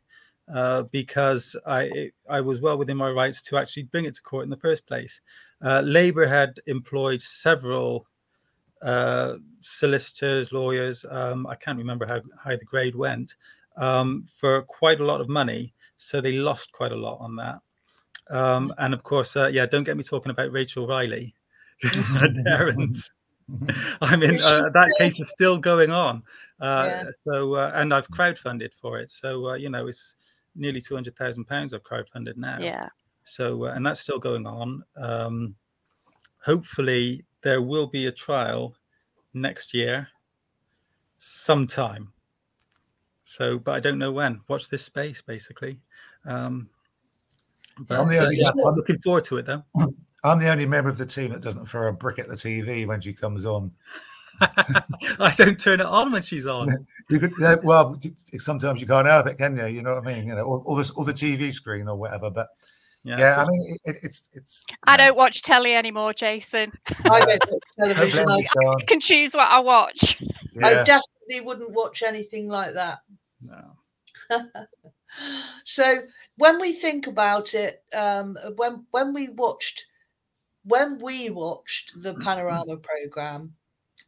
[0.54, 4.44] uh, because I I was well within my rights to actually bring it to court
[4.44, 5.22] in the first place.
[5.64, 8.06] Uh, Labour had employed several
[8.82, 11.06] uh, solicitors, lawyers.
[11.10, 13.36] Um, I can't remember how high the grade went
[13.78, 17.60] um, for quite a lot of money, so they lost quite a lot on that.
[18.30, 21.34] Um, and of course, uh, yeah, don't get me talking about Rachel Riley,
[22.48, 23.12] errands.
[24.02, 26.24] I mean, uh, that case is still going on.
[26.60, 27.04] Uh, yeah.
[27.24, 29.12] So, uh, and I've crowdfunded for it.
[29.12, 30.16] So, uh, you know, it's
[30.56, 32.58] nearly two hundred thousand pounds I've crowdfunded now.
[32.60, 32.90] Yeah.
[33.24, 34.84] So, uh, and that's still going on.
[34.98, 35.56] Um,
[36.44, 38.76] hopefully, there will be a trial
[39.34, 40.08] next year,
[41.20, 42.12] sometime.
[43.26, 44.40] So, but I don't know when.
[44.48, 45.80] Watch this space, basically.
[46.26, 46.70] Um,
[47.88, 49.64] but I'm, uh, yeah, I'm looking forward to it, though.
[50.24, 52.88] I'm the only member of the team that doesn't throw a brick at the TV
[52.88, 53.72] when she comes on.
[54.42, 56.86] I don't turn it on when she's on.
[57.10, 57.32] you could,
[57.64, 58.00] well,
[58.38, 59.68] sometimes you can't help it, can you?
[59.68, 60.28] You know what I mean?
[60.28, 62.30] You know, or, or, this, or the TV screen or whatever.
[62.30, 62.50] But
[63.06, 64.66] yeah, yeah I mean, it, it's it's.
[64.86, 66.72] I don't watch telly anymore, Jason.
[67.06, 67.42] I don't
[67.80, 68.28] television.
[68.28, 70.20] I, I can choose what I watch.
[70.54, 70.68] Yeah.
[70.68, 73.00] I definitely wouldn't watch anything like that.
[73.42, 74.40] No.
[75.66, 76.00] so
[76.38, 79.86] when we think about it, um, when when we watched
[80.64, 82.24] when we watched the mm-hmm.
[82.24, 83.54] panorama program,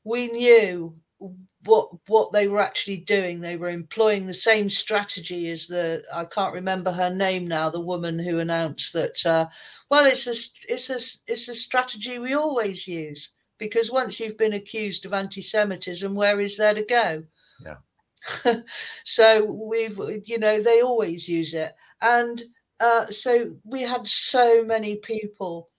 [0.06, 3.40] we knew what what they were actually doing.
[3.40, 7.80] They were employing the same strategy as the I can't remember her name now, the
[7.80, 9.26] woman who announced that.
[9.26, 9.48] Uh,
[9.90, 10.36] well, it's a
[10.72, 11.00] it's a
[11.32, 16.58] it's a strategy we always use because once you've been accused of anti-Semitism, where is
[16.58, 17.24] there to go?
[17.64, 18.56] Yeah.
[19.06, 22.44] so we've you know they always use it, and
[22.80, 25.70] uh, so we had so many people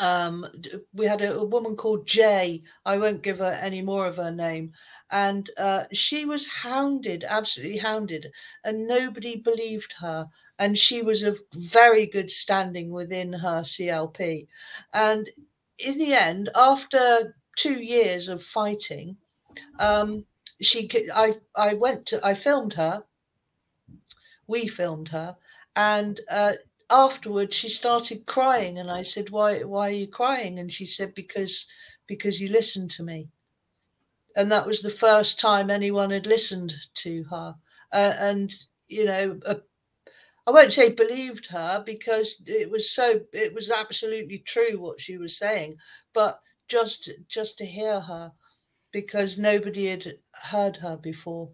[0.00, 0.46] um,
[0.94, 2.62] we had a, a, woman called Jay.
[2.86, 4.72] I won't give her any more of her name.
[5.10, 8.32] And uh, she was hounded, absolutely hounded,
[8.64, 10.26] and nobody believed her.
[10.58, 14.46] And she was of very good standing within her CLP.
[14.94, 15.28] And
[15.78, 19.18] in the end, after two years of fighting,
[19.78, 20.24] um,
[20.62, 23.04] she, I, I went to, I filmed her.
[24.46, 25.36] We filmed her,
[25.76, 26.54] and uh,
[26.90, 30.58] afterwards she started crying and i said why why are you crying?
[30.58, 31.66] And she said because
[32.06, 33.28] because you listened to me.
[34.36, 37.54] And that was the first time anyone had listened to her.
[37.92, 38.54] Uh, and
[38.88, 39.54] you know uh,
[40.46, 45.16] i won't say believed her because it was so it was absolutely true what she
[45.16, 45.76] was saying
[46.12, 48.32] but just just to hear her
[48.92, 51.50] because nobody had heard her before.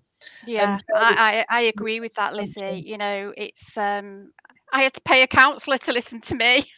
[0.46, 2.82] Yeah I, I, I agree with that lizzie.
[2.84, 4.32] you know it's um
[4.72, 6.64] I had to pay a counsellor to listen to me.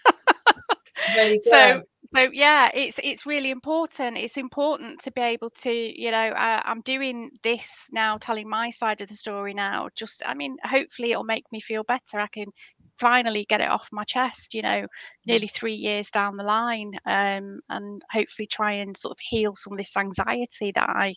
[1.43, 1.83] so
[2.17, 4.17] so yeah it's it's really important.
[4.17, 8.71] It's important to be able to you know I, i'm doing this now telling my
[8.71, 12.19] side of the story now just i mean hopefully it'll make me feel better.
[12.19, 12.47] I can
[12.99, 14.87] finally get it off my chest you know
[15.27, 19.75] nearly three years down the line um, and hopefully try and sort of heal some
[19.75, 21.15] of this anxiety that i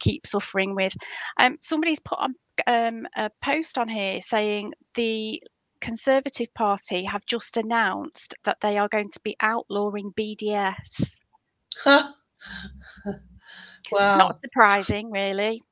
[0.00, 0.94] keep suffering with.
[1.38, 2.34] Um, somebody's put on
[2.66, 5.42] um, a post on here saying the
[5.84, 11.26] Conservative Party have just announced that they are going to be outlawing BDS.
[11.84, 12.14] well,
[13.92, 15.62] not surprising, really.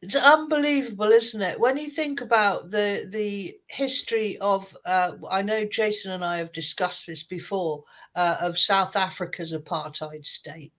[0.00, 1.58] It's unbelievable, isn't it?
[1.58, 6.52] When you think about the the history of, uh, I know Jason and I have
[6.52, 7.82] discussed this before,
[8.14, 10.72] uh, of South Africa's apartheid state,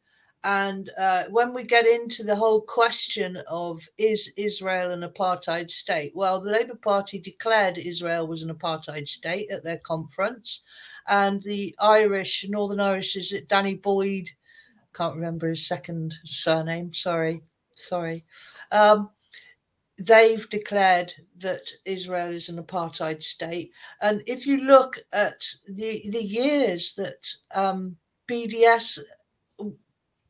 [0.45, 6.11] and uh, when we get into the whole question of is Israel an apartheid state?
[6.13, 10.61] Well, the Labour Party declared Israel was an apartheid state at their conference.
[11.07, 14.29] And the Irish, Northern Irish, is it Danny Boyd?
[14.93, 16.93] Can't remember his second surname.
[16.93, 17.41] Sorry.
[17.75, 18.23] Sorry.
[18.71, 19.09] Um,
[19.97, 23.71] they've declared that Israel is an apartheid state.
[23.99, 27.97] And if you look at the, the years that um,
[28.29, 28.99] BDS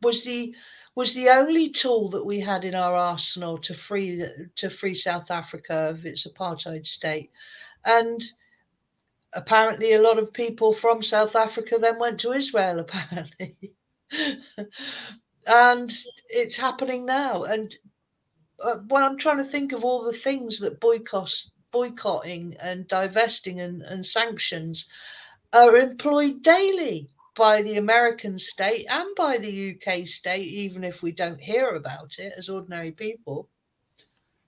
[0.06, 0.56] was the
[0.96, 4.24] was the only tool that we had in our arsenal to free
[4.56, 7.32] to free South Africa of its apartheid state,
[7.84, 8.24] and
[9.34, 12.80] apparently a lot of people from South Africa then went to Israel.
[12.86, 13.58] Apparently,
[15.48, 15.92] and
[16.30, 17.44] it's happening now.
[17.44, 17.76] And
[18.64, 21.34] uh, when I'm trying to think of all the things that boycott,
[21.72, 24.88] boycotting and divesting and, and sanctions
[25.52, 31.12] are employed daily by the American state and by the UK state, even if we
[31.12, 33.50] don't hear about it as ordinary people.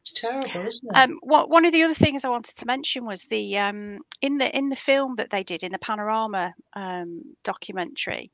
[0.02, 0.98] It's terrible, isn't it?
[0.98, 4.38] Um, what, one of the other things I wanted to mention was the um, in
[4.38, 8.32] the in the film that they did in the Panorama um, documentary.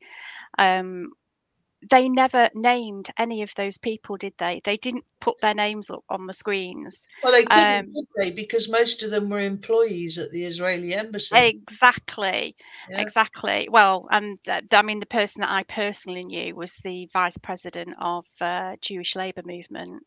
[1.83, 4.61] Um, they never named any of those people, did they?
[4.63, 7.07] They didn't put their names up on the screens.
[7.23, 8.31] Well, they couldn't, um, did they?
[8.31, 11.35] Because most of them were employees at the Israeli embassy.
[11.35, 12.55] Exactly,
[12.89, 13.01] yeah.
[13.01, 13.67] exactly.
[13.71, 17.95] Well, and uh, I mean, the person that I personally knew was the vice president
[17.99, 20.03] of uh, Jewish Labour Movement,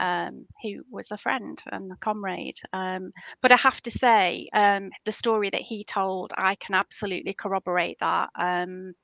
[0.00, 2.56] um, who was a friend and a comrade.
[2.72, 7.34] Um, but I have to say, um, the story that he told, I can absolutely
[7.34, 8.30] corroborate that.
[8.34, 8.94] Um,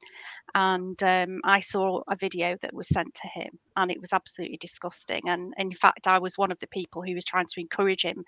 [0.54, 4.56] and um, I saw a video that was sent to him, and it was absolutely
[4.58, 5.22] disgusting.
[5.26, 8.24] And in fact, I was one of the people who was trying to encourage him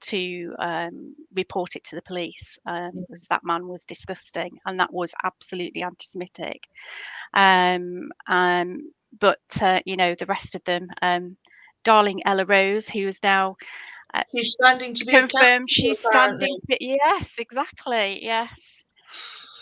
[0.00, 4.92] to um, report it to the police um, because that man was disgusting and that
[4.92, 6.68] was absolutely anti-Semitic.
[7.32, 11.36] Um, um, but uh, you know the rest of them, um,
[11.84, 13.56] darling Ella Rose, who is now
[14.14, 15.68] uh, she's standing to be confirmed.
[15.70, 16.56] She's standing.
[16.80, 18.24] yes, exactly.
[18.24, 18.84] Yes.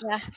[0.08, 0.30] Yes.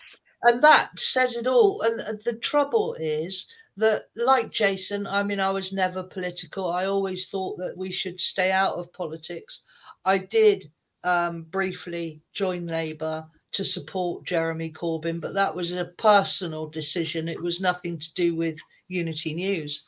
[0.44, 1.82] And that says it all.
[1.82, 3.46] And the trouble is
[3.78, 6.72] that, like Jason, I mean, I was never political.
[6.72, 9.64] I always thought that we should stay out of politics.
[10.06, 10.72] I did
[11.04, 17.28] um, briefly join Labour to support Jeremy Corbyn, but that was a personal decision.
[17.28, 18.58] It was nothing to do with
[18.88, 19.84] Unity News.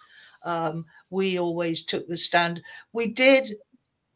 [0.48, 2.62] Um, we always took the stand.
[2.94, 3.56] We did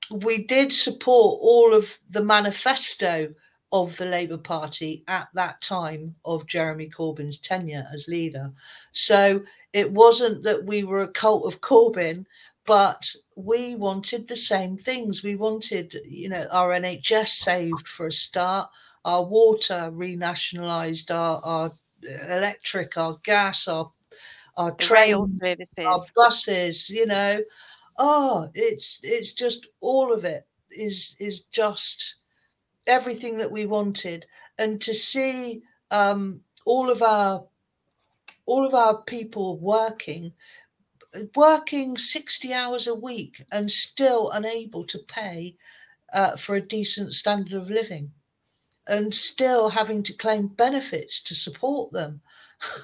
[0.10, 3.34] we did support all of the manifesto
[3.72, 8.52] of the Labour Party at that time of Jeremy Corbyn's tenure as leader.
[8.92, 12.26] So it wasn't that we were a cult of Corbyn,
[12.66, 15.24] but we wanted the same things.
[15.24, 18.70] We wanted, you know, our NHS saved for a start,
[19.06, 21.72] our water renationalised, our, our
[22.30, 23.92] electric, our gas, our
[24.58, 27.42] our train services, our buses, you know.
[27.98, 32.16] Oh, it's it's just all of it is is just
[32.88, 34.26] everything that we wanted,
[34.58, 37.44] and to see um, all of our
[38.46, 40.34] all of our people working
[41.36, 45.56] working 60 hours a week and still unable to pay
[46.14, 48.12] uh, for a decent standard of living
[48.88, 52.22] and still having to claim benefits to support them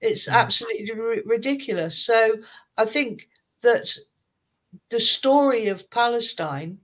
[0.00, 0.32] It's mm.
[0.32, 1.98] absolutely r- ridiculous.
[1.98, 2.36] So
[2.76, 3.28] I think
[3.62, 3.96] that
[4.88, 6.78] the story of Palestine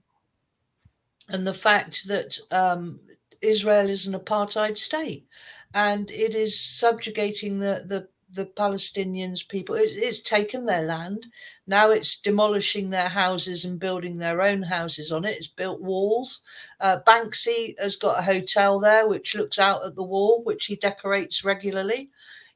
[1.29, 2.99] and the fact that um,
[3.41, 5.25] Israel is an apartheid state
[5.73, 9.75] and it is subjugating the, the, the Palestinians people.
[9.75, 11.25] It, it's taken their land.
[11.65, 15.37] Now it's demolishing their houses and building their own houses on it.
[15.37, 16.41] It's built walls.
[16.79, 20.75] Uh, Banksy has got a hotel there which looks out at the wall, which he
[20.75, 22.09] decorates regularly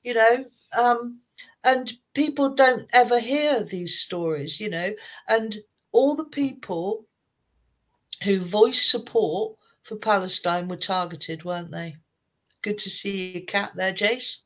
[0.03, 0.45] you know
[0.77, 1.19] um,
[1.63, 4.93] and people don't ever hear these stories you know
[5.27, 5.59] and
[5.91, 7.05] all the people
[8.23, 11.95] who voiced support for palestine were targeted weren't they?
[12.61, 14.37] Good to see a cat there jace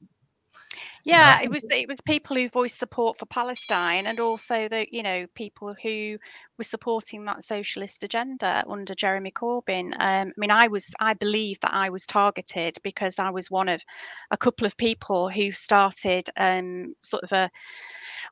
[1.05, 5.03] yeah, it was it was people who voiced support for Palestine and also the you
[5.03, 6.17] know people who
[6.57, 9.93] were supporting that socialist agenda under Jeremy Corbyn.
[9.99, 13.69] Um, I mean, I was I believe that I was targeted because I was one
[13.69, 13.83] of
[14.31, 17.51] a couple of people who started um, sort of a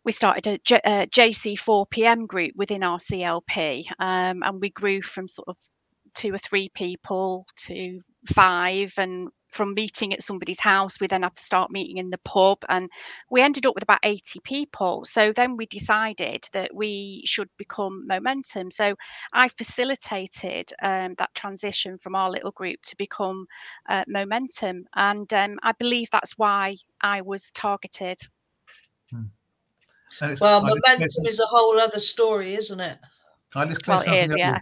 [0.03, 5.27] we started a, J, a JC4PM group within our CLP, um, and we grew from
[5.27, 5.57] sort of
[6.15, 11.35] two or three people to five and from meeting at somebody's house we then had
[11.35, 12.89] to start meeting in the pub and
[13.29, 18.07] we ended up with about 80 people so then we decided that we should become
[18.07, 18.95] momentum so
[19.33, 23.45] i facilitated um, that transition from our little group to become
[23.89, 28.17] uh, momentum and um, i believe that's why i was targeted
[29.11, 29.23] hmm.
[30.41, 32.97] well momentum is a whole other story isn't it
[33.51, 34.57] can i just clear well, something is, up yeah.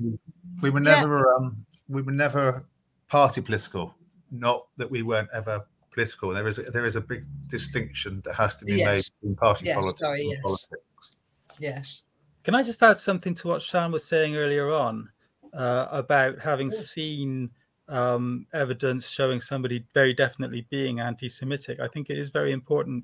[0.62, 1.36] we were never yeah.
[1.38, 2.66] um, we were never
[3.12, 3.94] party political,
[4.32, 6.30] not that we weren't ever political.
[6.30, 8.86] There is a, there is a big distinction that has to be yes.
[8.88, 10.42] made in party yes, politics, sorry, yes.
[10.42, 11.18] politics.
[11.60, 12.04] Yes.
[12.46, 15.10] Can I just add something to what Sian was saying earlier on
[15.54, 17.52] uh, about having seen
[17.90, 21.82] um, evidence showing somebody very definitely being anti-Semitic?
[21.82, 23.04] I think it is very important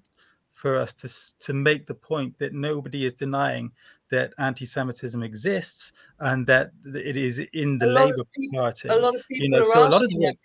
[0.57, 1.07] for us to
[1.39, 3.71] to make the point that nobody is denying
[4.09, 8.87] that anti-Semitism exists and that it is in the Labour people, Party.
[8.87, 10.35] A lot of people you know, so a lot of the,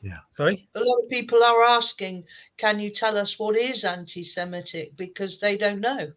[0.00, 0.18] Yeah.
[0.30, 0.66] Sorry?
[0.74, 2.24] A lot of people are asking,
[2.56, 4.96] can you tell us what is anti Semitic?
[4.96, 6.12] Because they don't know.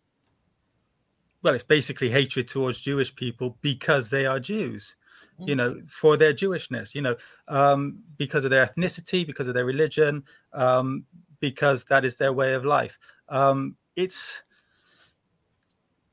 [1.41, 4.95] Well, it's basically hatred towards Jewish people because they are Jews,
[5.39, 5.47] mm.
[5.47, 7.15] you know, for their Jewishness, you know,
[7.49, 10.23] um, because of their ethnicity, because of their religion,
[10.53, 11.05] um,
[11.39, 12.97] because that is their way of life.
[13.29, 14.43] Um, it's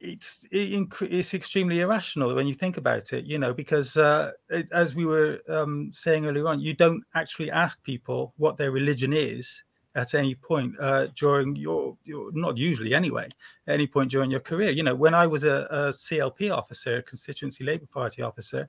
[0.03, 4.97] it's it's extremely irrational when you think about it, you know, because uh, it, as
[4.97, 9.63] we were um, saying earlier on, you don't actually ask people what their religion is
[9.95, 13.29] at any point uh, during your, your, not usually anyway,
[13.69, 14.71] any point during your career.
[14.71, 18.69] You know, when I was a, a CLP officer, constituency Labour Party officer,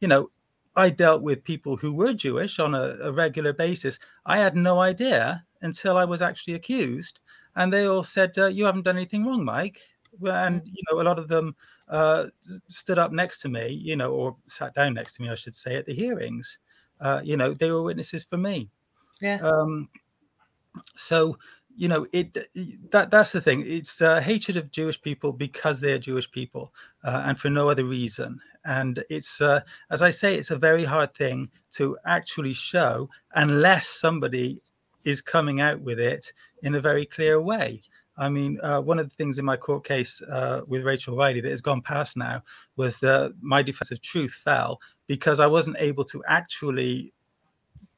[0.00, 0.30] you know,
[0.76, 3.98] I dealt with people who were Jewish on a, a regular basis.
[4.26, 7.20] I had no idea until I was actually accused,
[7.56, 9.80] and they all said, uh, "You haven't done anything wrong, Mike."
[10.24, 10.66] and mm.
[10.66, 11.54] you know a lot of them
[11.88, 12.26] uh,
[12.68, 15.54] stood up next to me, you know, or sat down next to me, I should
[15.54, 16.58] say, at the hearings.
[17.00, 18.70] Uh, you know, they were witnesses for me.
[19.20, 19.36] Yeah.
[19.36, 19.88] Um,
[20.94, 21.38] so
[21.74, 22.34] you know it
[22.90, 26.72] that that's the thing it's uh, hatred of jewish people because they're jewish people
[27.04, 29.60] uh, and for no other reason and it's uh,
[29.90, 34.60] as i say it's a very hard thing to actually show unless somebody
[35.04, 37.80] is coming out with it in a very clear way
[38.18, 41.40] I mean, uh, one of the things in my court case uh, with Rachel Riley
[41.42, 42.42] that has gone past now
[42.76, 47.12] was that my defense of truth fell because I wasn't able to actually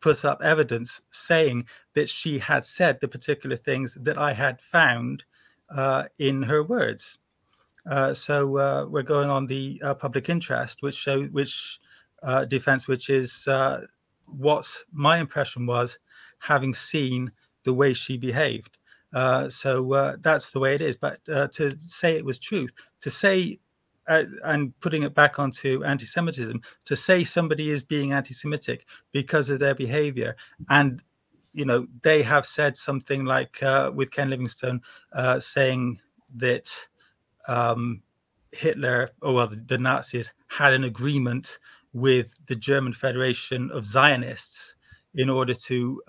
[0.00, 5.24] put up evidence saying that she had said the particular things that I had found
[5.70, 7.18] uh, in her words.
[7.88, 11.78] Uh, so uh, we're going on the uh, public interest, which show which
[12.48, 13.48] defense, which is
[14.26, 15.98] what my impression was,
[16.38, 17.32] having seen
[17.64, 18.76] the way she behaved.
[19.12, 20.96] Uh, so uh, that's the way it is.
[20.96, 23.58] But uh, to say it was truth, to say
[24.06, 29.58] uh, and putting it back onto anti-Semitism, to say somebody is being anti-Semitic because of
[29.58, 30.36] their behavior,
[30.68, 31.02] and
[31.52, 34.80] you know they have said something like uh, with Ken Livingstone
[35.40, 36.00] saying
[36.36, 36.70] that
[37.48, 38.02] um,
[38.52, 41.58] Hitler, or well, the Nazis had an agreement
[41.92, 44.76] with the German Federation of Zionists
[45.14, 46.00] in order to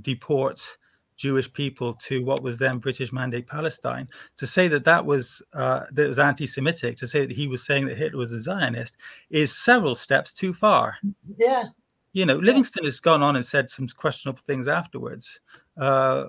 [0.00, 0.78] deport
[1.16, 4.08] Jewish people to what was then British Mandate Palestine.
[4.38, 7.86] To say that that was uh, that was anti-Semitic, to say that he was saying
[7.86, 8.96] that Hitler was a Zionist,
[9.30, 10.96] is several steps too far.
[11.38, 11.64] Yeah.
[12.12, 15.40] You know, Livingstone has gone on and said some questionable things afterwards.
[15.80, 16.24] Uh,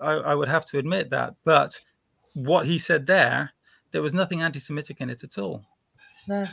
[0.00, 1.78] I, I would have to admit that, but
[2.34, 3.52] what he said there,
[3.90, 5.64] there was nothing anti-Semitic in it at all.
[6.26, 6.46] No.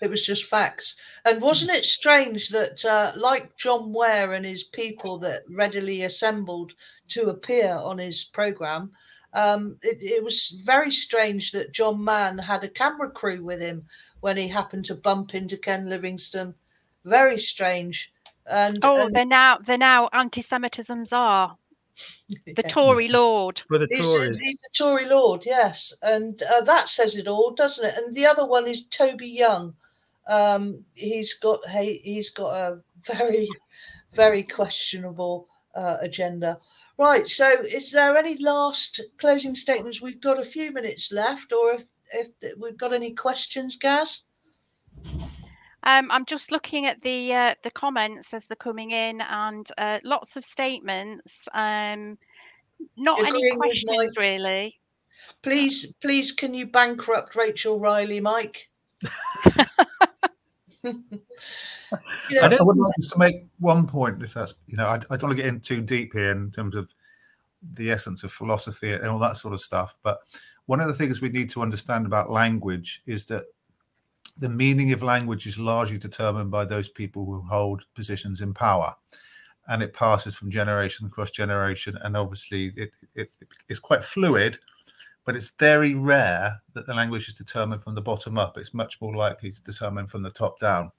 [0.00, 0.96] It was just facts.
[1.24, 6.72] And wasn't it strange that, uh, like John Ware and his people that readily assembled
[7.08, 8.90] to appear on his program,
[9.32, 13.86] um, it, it, was very strange that John Mann had a camera crew with him
[14.20, 16.54] when he happened to bump into Ken Livingstone.
[17.04, 18.12] Very strange.
[18.46, 21.56] And oh, and, they're now they're now anti-Semitism czar
[22.46, 23.62] the Tory Lord.
[23.68, 24.40] For the Tories.
[24.40, 27.94] He's, he's a Tory Lord, yes, and uh, that says it all, doesn't it?
[27.96, 29.74] And the other one is Toby Young,
[30.28, 33.48] um, he's got he, he's got a very
[34.14, 36.58] very questionable uh, agenda.
[36.98, 37.26] Right.
[37.26, 40.00] So, is there any last closing statements?
[40.00, 42.28] We've got a few minutes left, or if if
[42.58, 44.22] we've got any questions, Gaz.
[45.84, 49.98] Um, I'm just looking at the uh, the comments as they're coming in, and uh,
[50.04, 51.48] lots of statements.
[51.54, 52.18] Um,
[52.96, 54.78] not Agreeing any questions really.
[55.42, 58.68] Please, please, can you bankrupt Rachel Riley, Mike?
[60.82, 60.92] you
[62.30, 65.16] know, I, I would like to make one point, if that's you know, I, I
[65.16, 66.92] don't want to get in too deep here in terms of
[67.74, 69.96] the essence of philosophy and all that sort of stuff.
[70.02, 70.18] But
[70.66, 73.44] one of the things we need to understand about language is that
[74.36, 78.94] the meaning of language is largely determined by those people who hold positions in power
[79.68, 83.30] and it passes from generation across generation and obviously it, it,
[83.68, 84.58] it's quite fluid
[85.24, 88.58] but it's very rare that the language is determined from the bottom up.
[88.58, 90.90] It's much more likely to determine from the top down.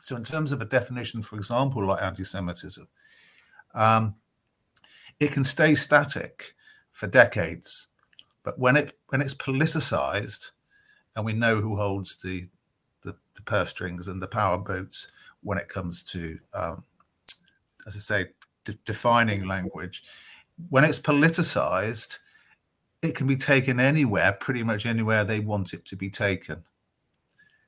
[0.00, 2.86] So, in terms of a definition, for example, like anti-Semitism,
[3.74, 4.14] um,
[5.18, 6.54] it can stay static
[6.92, 7.88] for decades,
[8.42, 10.52] but when it when it's politicized,
[11.14, 12.48] and we know who holds the
[13.06, 15.08] the, the purse strings and the power boats
[15.42, 16.84] when it comes to, um,
[17.86, 18.26] as I say,
[18.64, 20.04] de- defining language,
[20.68, 22.18] when it's politicized
[23.02, 26.62] it can be taken anywhere, pretty much anywhere they want it to be taken.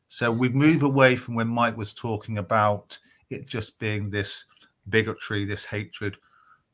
[0.08, 2.98] So we move away from when Mike was talking about
[3.30, 4.46] it just being this
[4.88, 6.16] bigotry, this hatred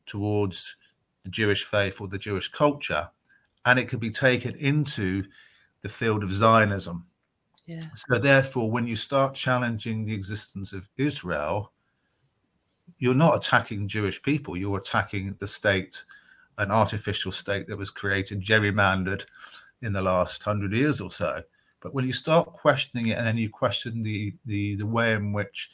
[0.07, 0.77] towards
[1.25, 3.11] the Jewish faith or the Jewish culture,
[3.67, 5.25] and it can be taken into
[5.81, 7.07] the field of Zionism.
[7.67, 7.81] Yeah.
[7.95, 11.73] So therefore, when you start challenging the existence of Israel,
[12.99, 16.05] you're not attacking Jewish people, you're attacking the state,
[16.59, 19.25] an artificial state that was created, gerrymandered
[19.83, 21.43] in the last hundred years or so.
[21.81, 25.33] But when you start questioning it and then you question the, the, the way in
[25.33, 25.71] which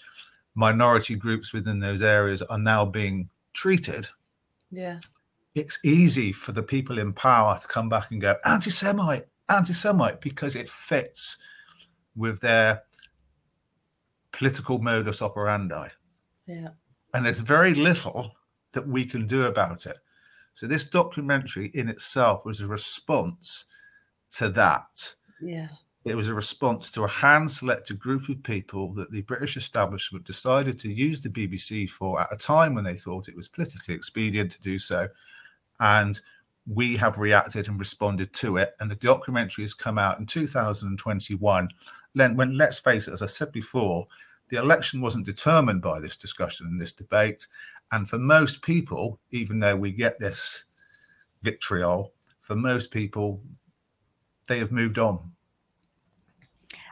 [0.55, 4.09] minority groups within those areas are now being treated,
[4.71, 4.99] yeah,
[5.55, 10.57] it's easy for the people in power to come back and go anti-Semite, anti-Semite, because
[10.57, 11.39] it fits
[12.21, 12.83] with their
[14.31, 15.89] political modus operandi.
[16.47, 16.69] Yeah.
[17.15, 18.37] And there's very little
[18.73, 19.97] that we can do about it.
[20.55, 23.65] So this documentary in itself was a response
[24.37, 25.15] to that.
[25.41, 25.69] Yeah.
[26.05, 30.25] It was a response to a hand selected group of people that the British establishment
[30.25, 33.95] decided to use the BBC for at a time when they thought it was politically
[33.95, 35.09] expedient to do so.
[35.79, 36.21] And
[36.67, 38.75] we have reacted and responded to it.
[38.81, 41.69] And the documentary has come out in 2021.
[42.15, 44.07] When, let's face it, as I said before,
[44.49, 47.47] the election wasn't determined by this discussion and this debate.
[47.93, 50.65] And for most people, even though we get this
[51.43, 53.43] vitriol, for most people,
[54.49, 55.33] they have moved on.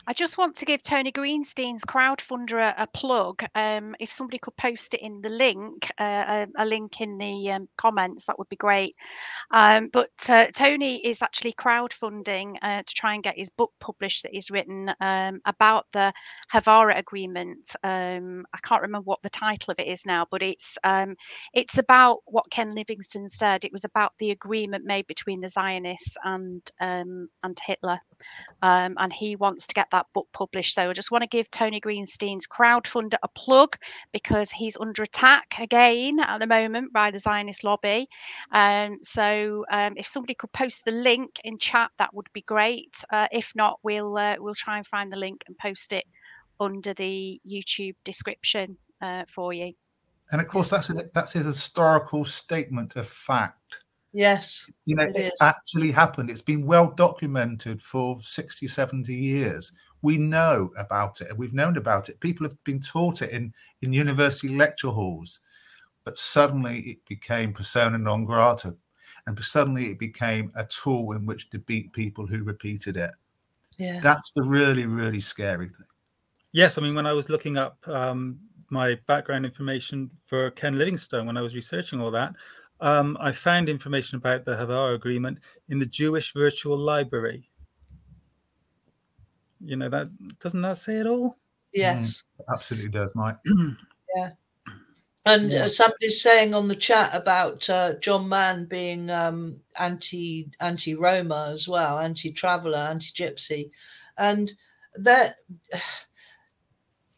[0.08, 3.44] I just want to give Tony Greenstein's crowdfunder a, plug.
[3.54, 7.52] Um, if somebody could post it in the link, uh, a, a, link in the
[7.52, 8.96] um, comments, that would be great.
[9.50, 14.22] Um, but uh, Tony is actually crowdfunding uh, to try and get his book published
[14.22, 16.10] that he's written um, about the
[16.50, 17.76] Haavara Agreement.
[17.82, 21.16] Um, I can't remember what the title of it is now, but it's um,
[21.52, 23.62] it's about what Ken Livingstone said.
[23.62, 27.28] It was about the agreement made between the Zionists and and
[27.62, 28.00] Hitler,
[28.62, 30.74] and he wants to get that that book published.
[30.74, 33.76] So I just want to give Tony Greenstein's crowdfunder a plug
[34.12, 38.08] because he's under attack again at the moment by the Zionist lobby.
[38.52, 42.94] Um, so um, if somebody could post the link in chat, that would be great.
[43.10, 46.04] Uh, if not, we'll uh, we'll try and find the link and post it
[46.60, 49.72] under the YouTube description uh, for you.
[50.30, 53.84] And of course, that's a, that's his historical statement of fact.
[54.12, 54.64] Yes.
[54.86, 56.30] You know, it, it actually happened.
[56.30, 61.36] It's been well documented for 60, 70 years we know about it.
[61.36, 62.20] We've known about it.
[62.20, 63.52] People have been taught it in,
[63.82, 65.40] in university lecture halls.
[66.04, 68.74] But suddenly it became persona non grata.
[69.26, 73.10] And suddenly it became a tool in which to beat people who repeated it.
[73.76, 74.00] Yeah.
[74.00, 75.86] That's the really, really scary thing.
[76.52, 76.78] Yes.
[76.78, 78.38] I mean, when I was looking up um,
[78.70, 82.34] my background information for Ken Livingstone, when I was researching all that,
[82.80, 87.48] um, I found information about the Haavara Agreement in the Jewish Virtual Library
[89.60, 90.08] you know that
[90.38, 91.36] doesn't that say it all?
[91.72, 93.36] Yes, mm, absolutely does, Mike.
[94.16, 94.30] yeah.
[95.26, 95.64] And yeah.
[95.64, 101.50] uh, somebody's saying on the chat about uh, John Mann being um, anti anti Roma
[101.52, 103.70] as well, anti traveller, anti gypsy,
[104.16, 104.52] and
[104.96, 105.36] that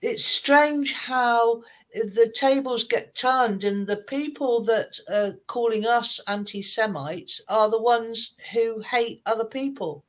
[0.03, 1.63] it's strange how
[1.93, 7.81] the tables get turned, and the people that are calling us anti Semites are the
[7.81, 10.05] ones who hate other people.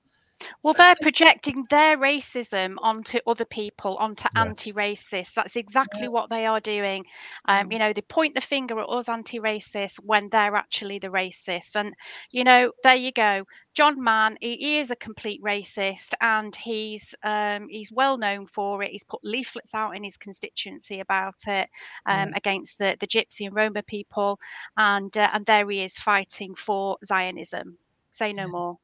[0.64, 4.46] Well, they're projecting their racism onto other people, onto yes.
[4.46, 5.34] anti-racists.
[5.34, 6.10] That's exactly yeah.
[6.10, 7.06] what they are doing.
[7.46, 7.74] Um, mm.
[7.74, 11.76] You know, they point the finger at us anti-racists when they're actually the racists.
[11.76, 11.94] And
[12.32, 13.46] you know, there you go.
[13.74, 18.84] John Mann, he, he is a complete racist, and he's um, he's well known for
[18.84, 18.92] it.
[18.92, 21.70] He's put leaflets out in his constituency about it
[22.06, 22.36] um, yeah.
[22.36, 24.40] against the the Gypsy and Roma people,
[24.78, 27.78] and uh, and there he is fighting for Zionism.
[28.10, 28.78] Say no more.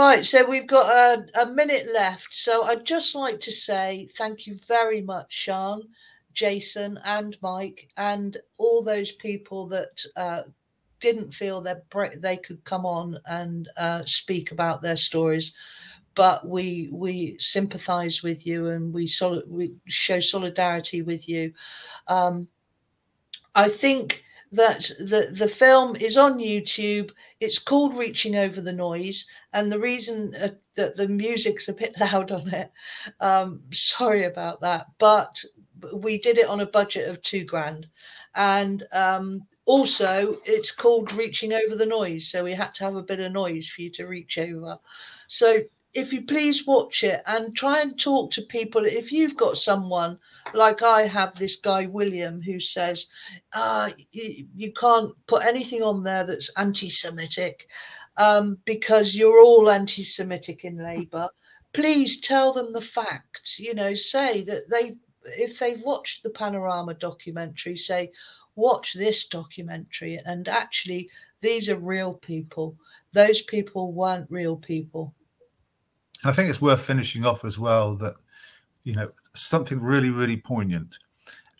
[0.00, 2.28] Right, so we've got a, a, minute left.
[2.30, 5.82] So I'd just like to say thank you very much, Sian,
[6.32, 10.42] Jason, and Mike, and all those people that uh,
[11.00, 11.84] didn't feel that
[12.16, 15.52] they could come on and uh, speak about their stories.
[16.14, 21.52] But we we sympathise with you and we sol- we show solidarity with you.
[22.08, 22.48] Um,
[23.54, 27.10] I think that the the film is on YouTube.
[27.40, 31.94] It's called Reaching Over the Noise, and the reason uh, that the music's a bit
[32.00, 32.70] loud on it,
[33.20, 35.42] um, sorry about that, but
[35.94, 37.86] we did it on a budget of two grand,
[38.34, 43.02] and um, also it's called Reaching Over the Noise, so we had to have a
[43.02, 44.78] bit of noise for you to reach over.
[45.28, 45.60] So
[45.92, 48.84] if you please watch it and try and talk to people.
[48.84, 50.18] If you've got someone
[50.54, 53.06] like I have, this guy William, who says,
[53.52, 57.66] uh, you, you can't put anything on there that's anti Semitic
[58.16, 61.28] um, because you're all anti Semitic in Labour,
[61.72, 63.58] please tell them the facts.
[63.58, 68.12] You know, say that they, if they've watched the Panorama documentary, say,
[68.54, 70.20] watch this documentary.
[70.24, 71.10] And actually,
[71.40, 72.76] these are real people.
[73.12, 75.14] Those people weren't real people
[76.24, 78.14] I think it's worth finishing off as well that,
[78.84, 80.98] you know, something really, really poignant.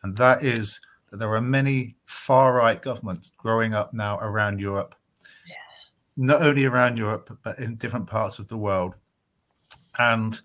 [0.02, 0.80] And that is
[1.10, 4.94] that there are many far right governments growing up now around Europe,
[5.46, 5.54] yeah.
[6.16, 8.96] not only around Europe, but in different parts of the world.
[9.98, 10.40] And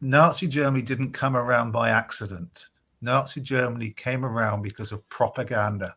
[0.00, 2.68] Nazi Germany didn't come around by accident.
[3.00, 5.94] Nazi Germany came around because of propaganda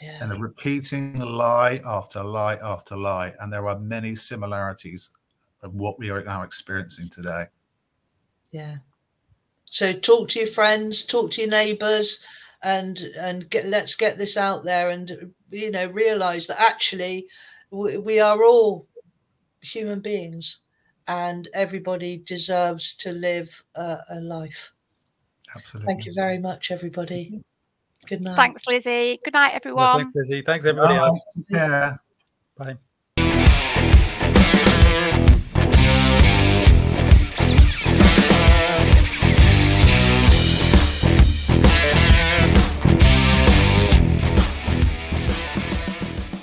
[0.00, 0.22] yeah.
[0.22, 3.34] and repeating lie after lie after lie.
[3.40, 5.10] And there are many similarities
[5.64, 7.46] of what we are now experiencing today.
[8.52, 8.76] Yeah.
[9.64, 12.20] So talk to your friends, talk to your neighbors,
[12.62, 17.26] and and get let's get this out there and you know realize that actually
[17.70, 18.86] we, we are all
[19.60, 20.58] human beings
[21.08, 24.70] and everybody deserves to live a, a life.
[25.56, 25.92] Absolutely.
[25.92, 27.42] Thank you very much everybody.
[28.06, 28.36] Good night.
[28.36, 29.18] Thanks lizzie.
[29.24, 30.42] Good night everyone thanks lizzie.
[30.42, 30.94] Thanks everybody.
[30.94, 31.20] Else.
[31.50, 31.96] yeah
[32.56, 32.76] bye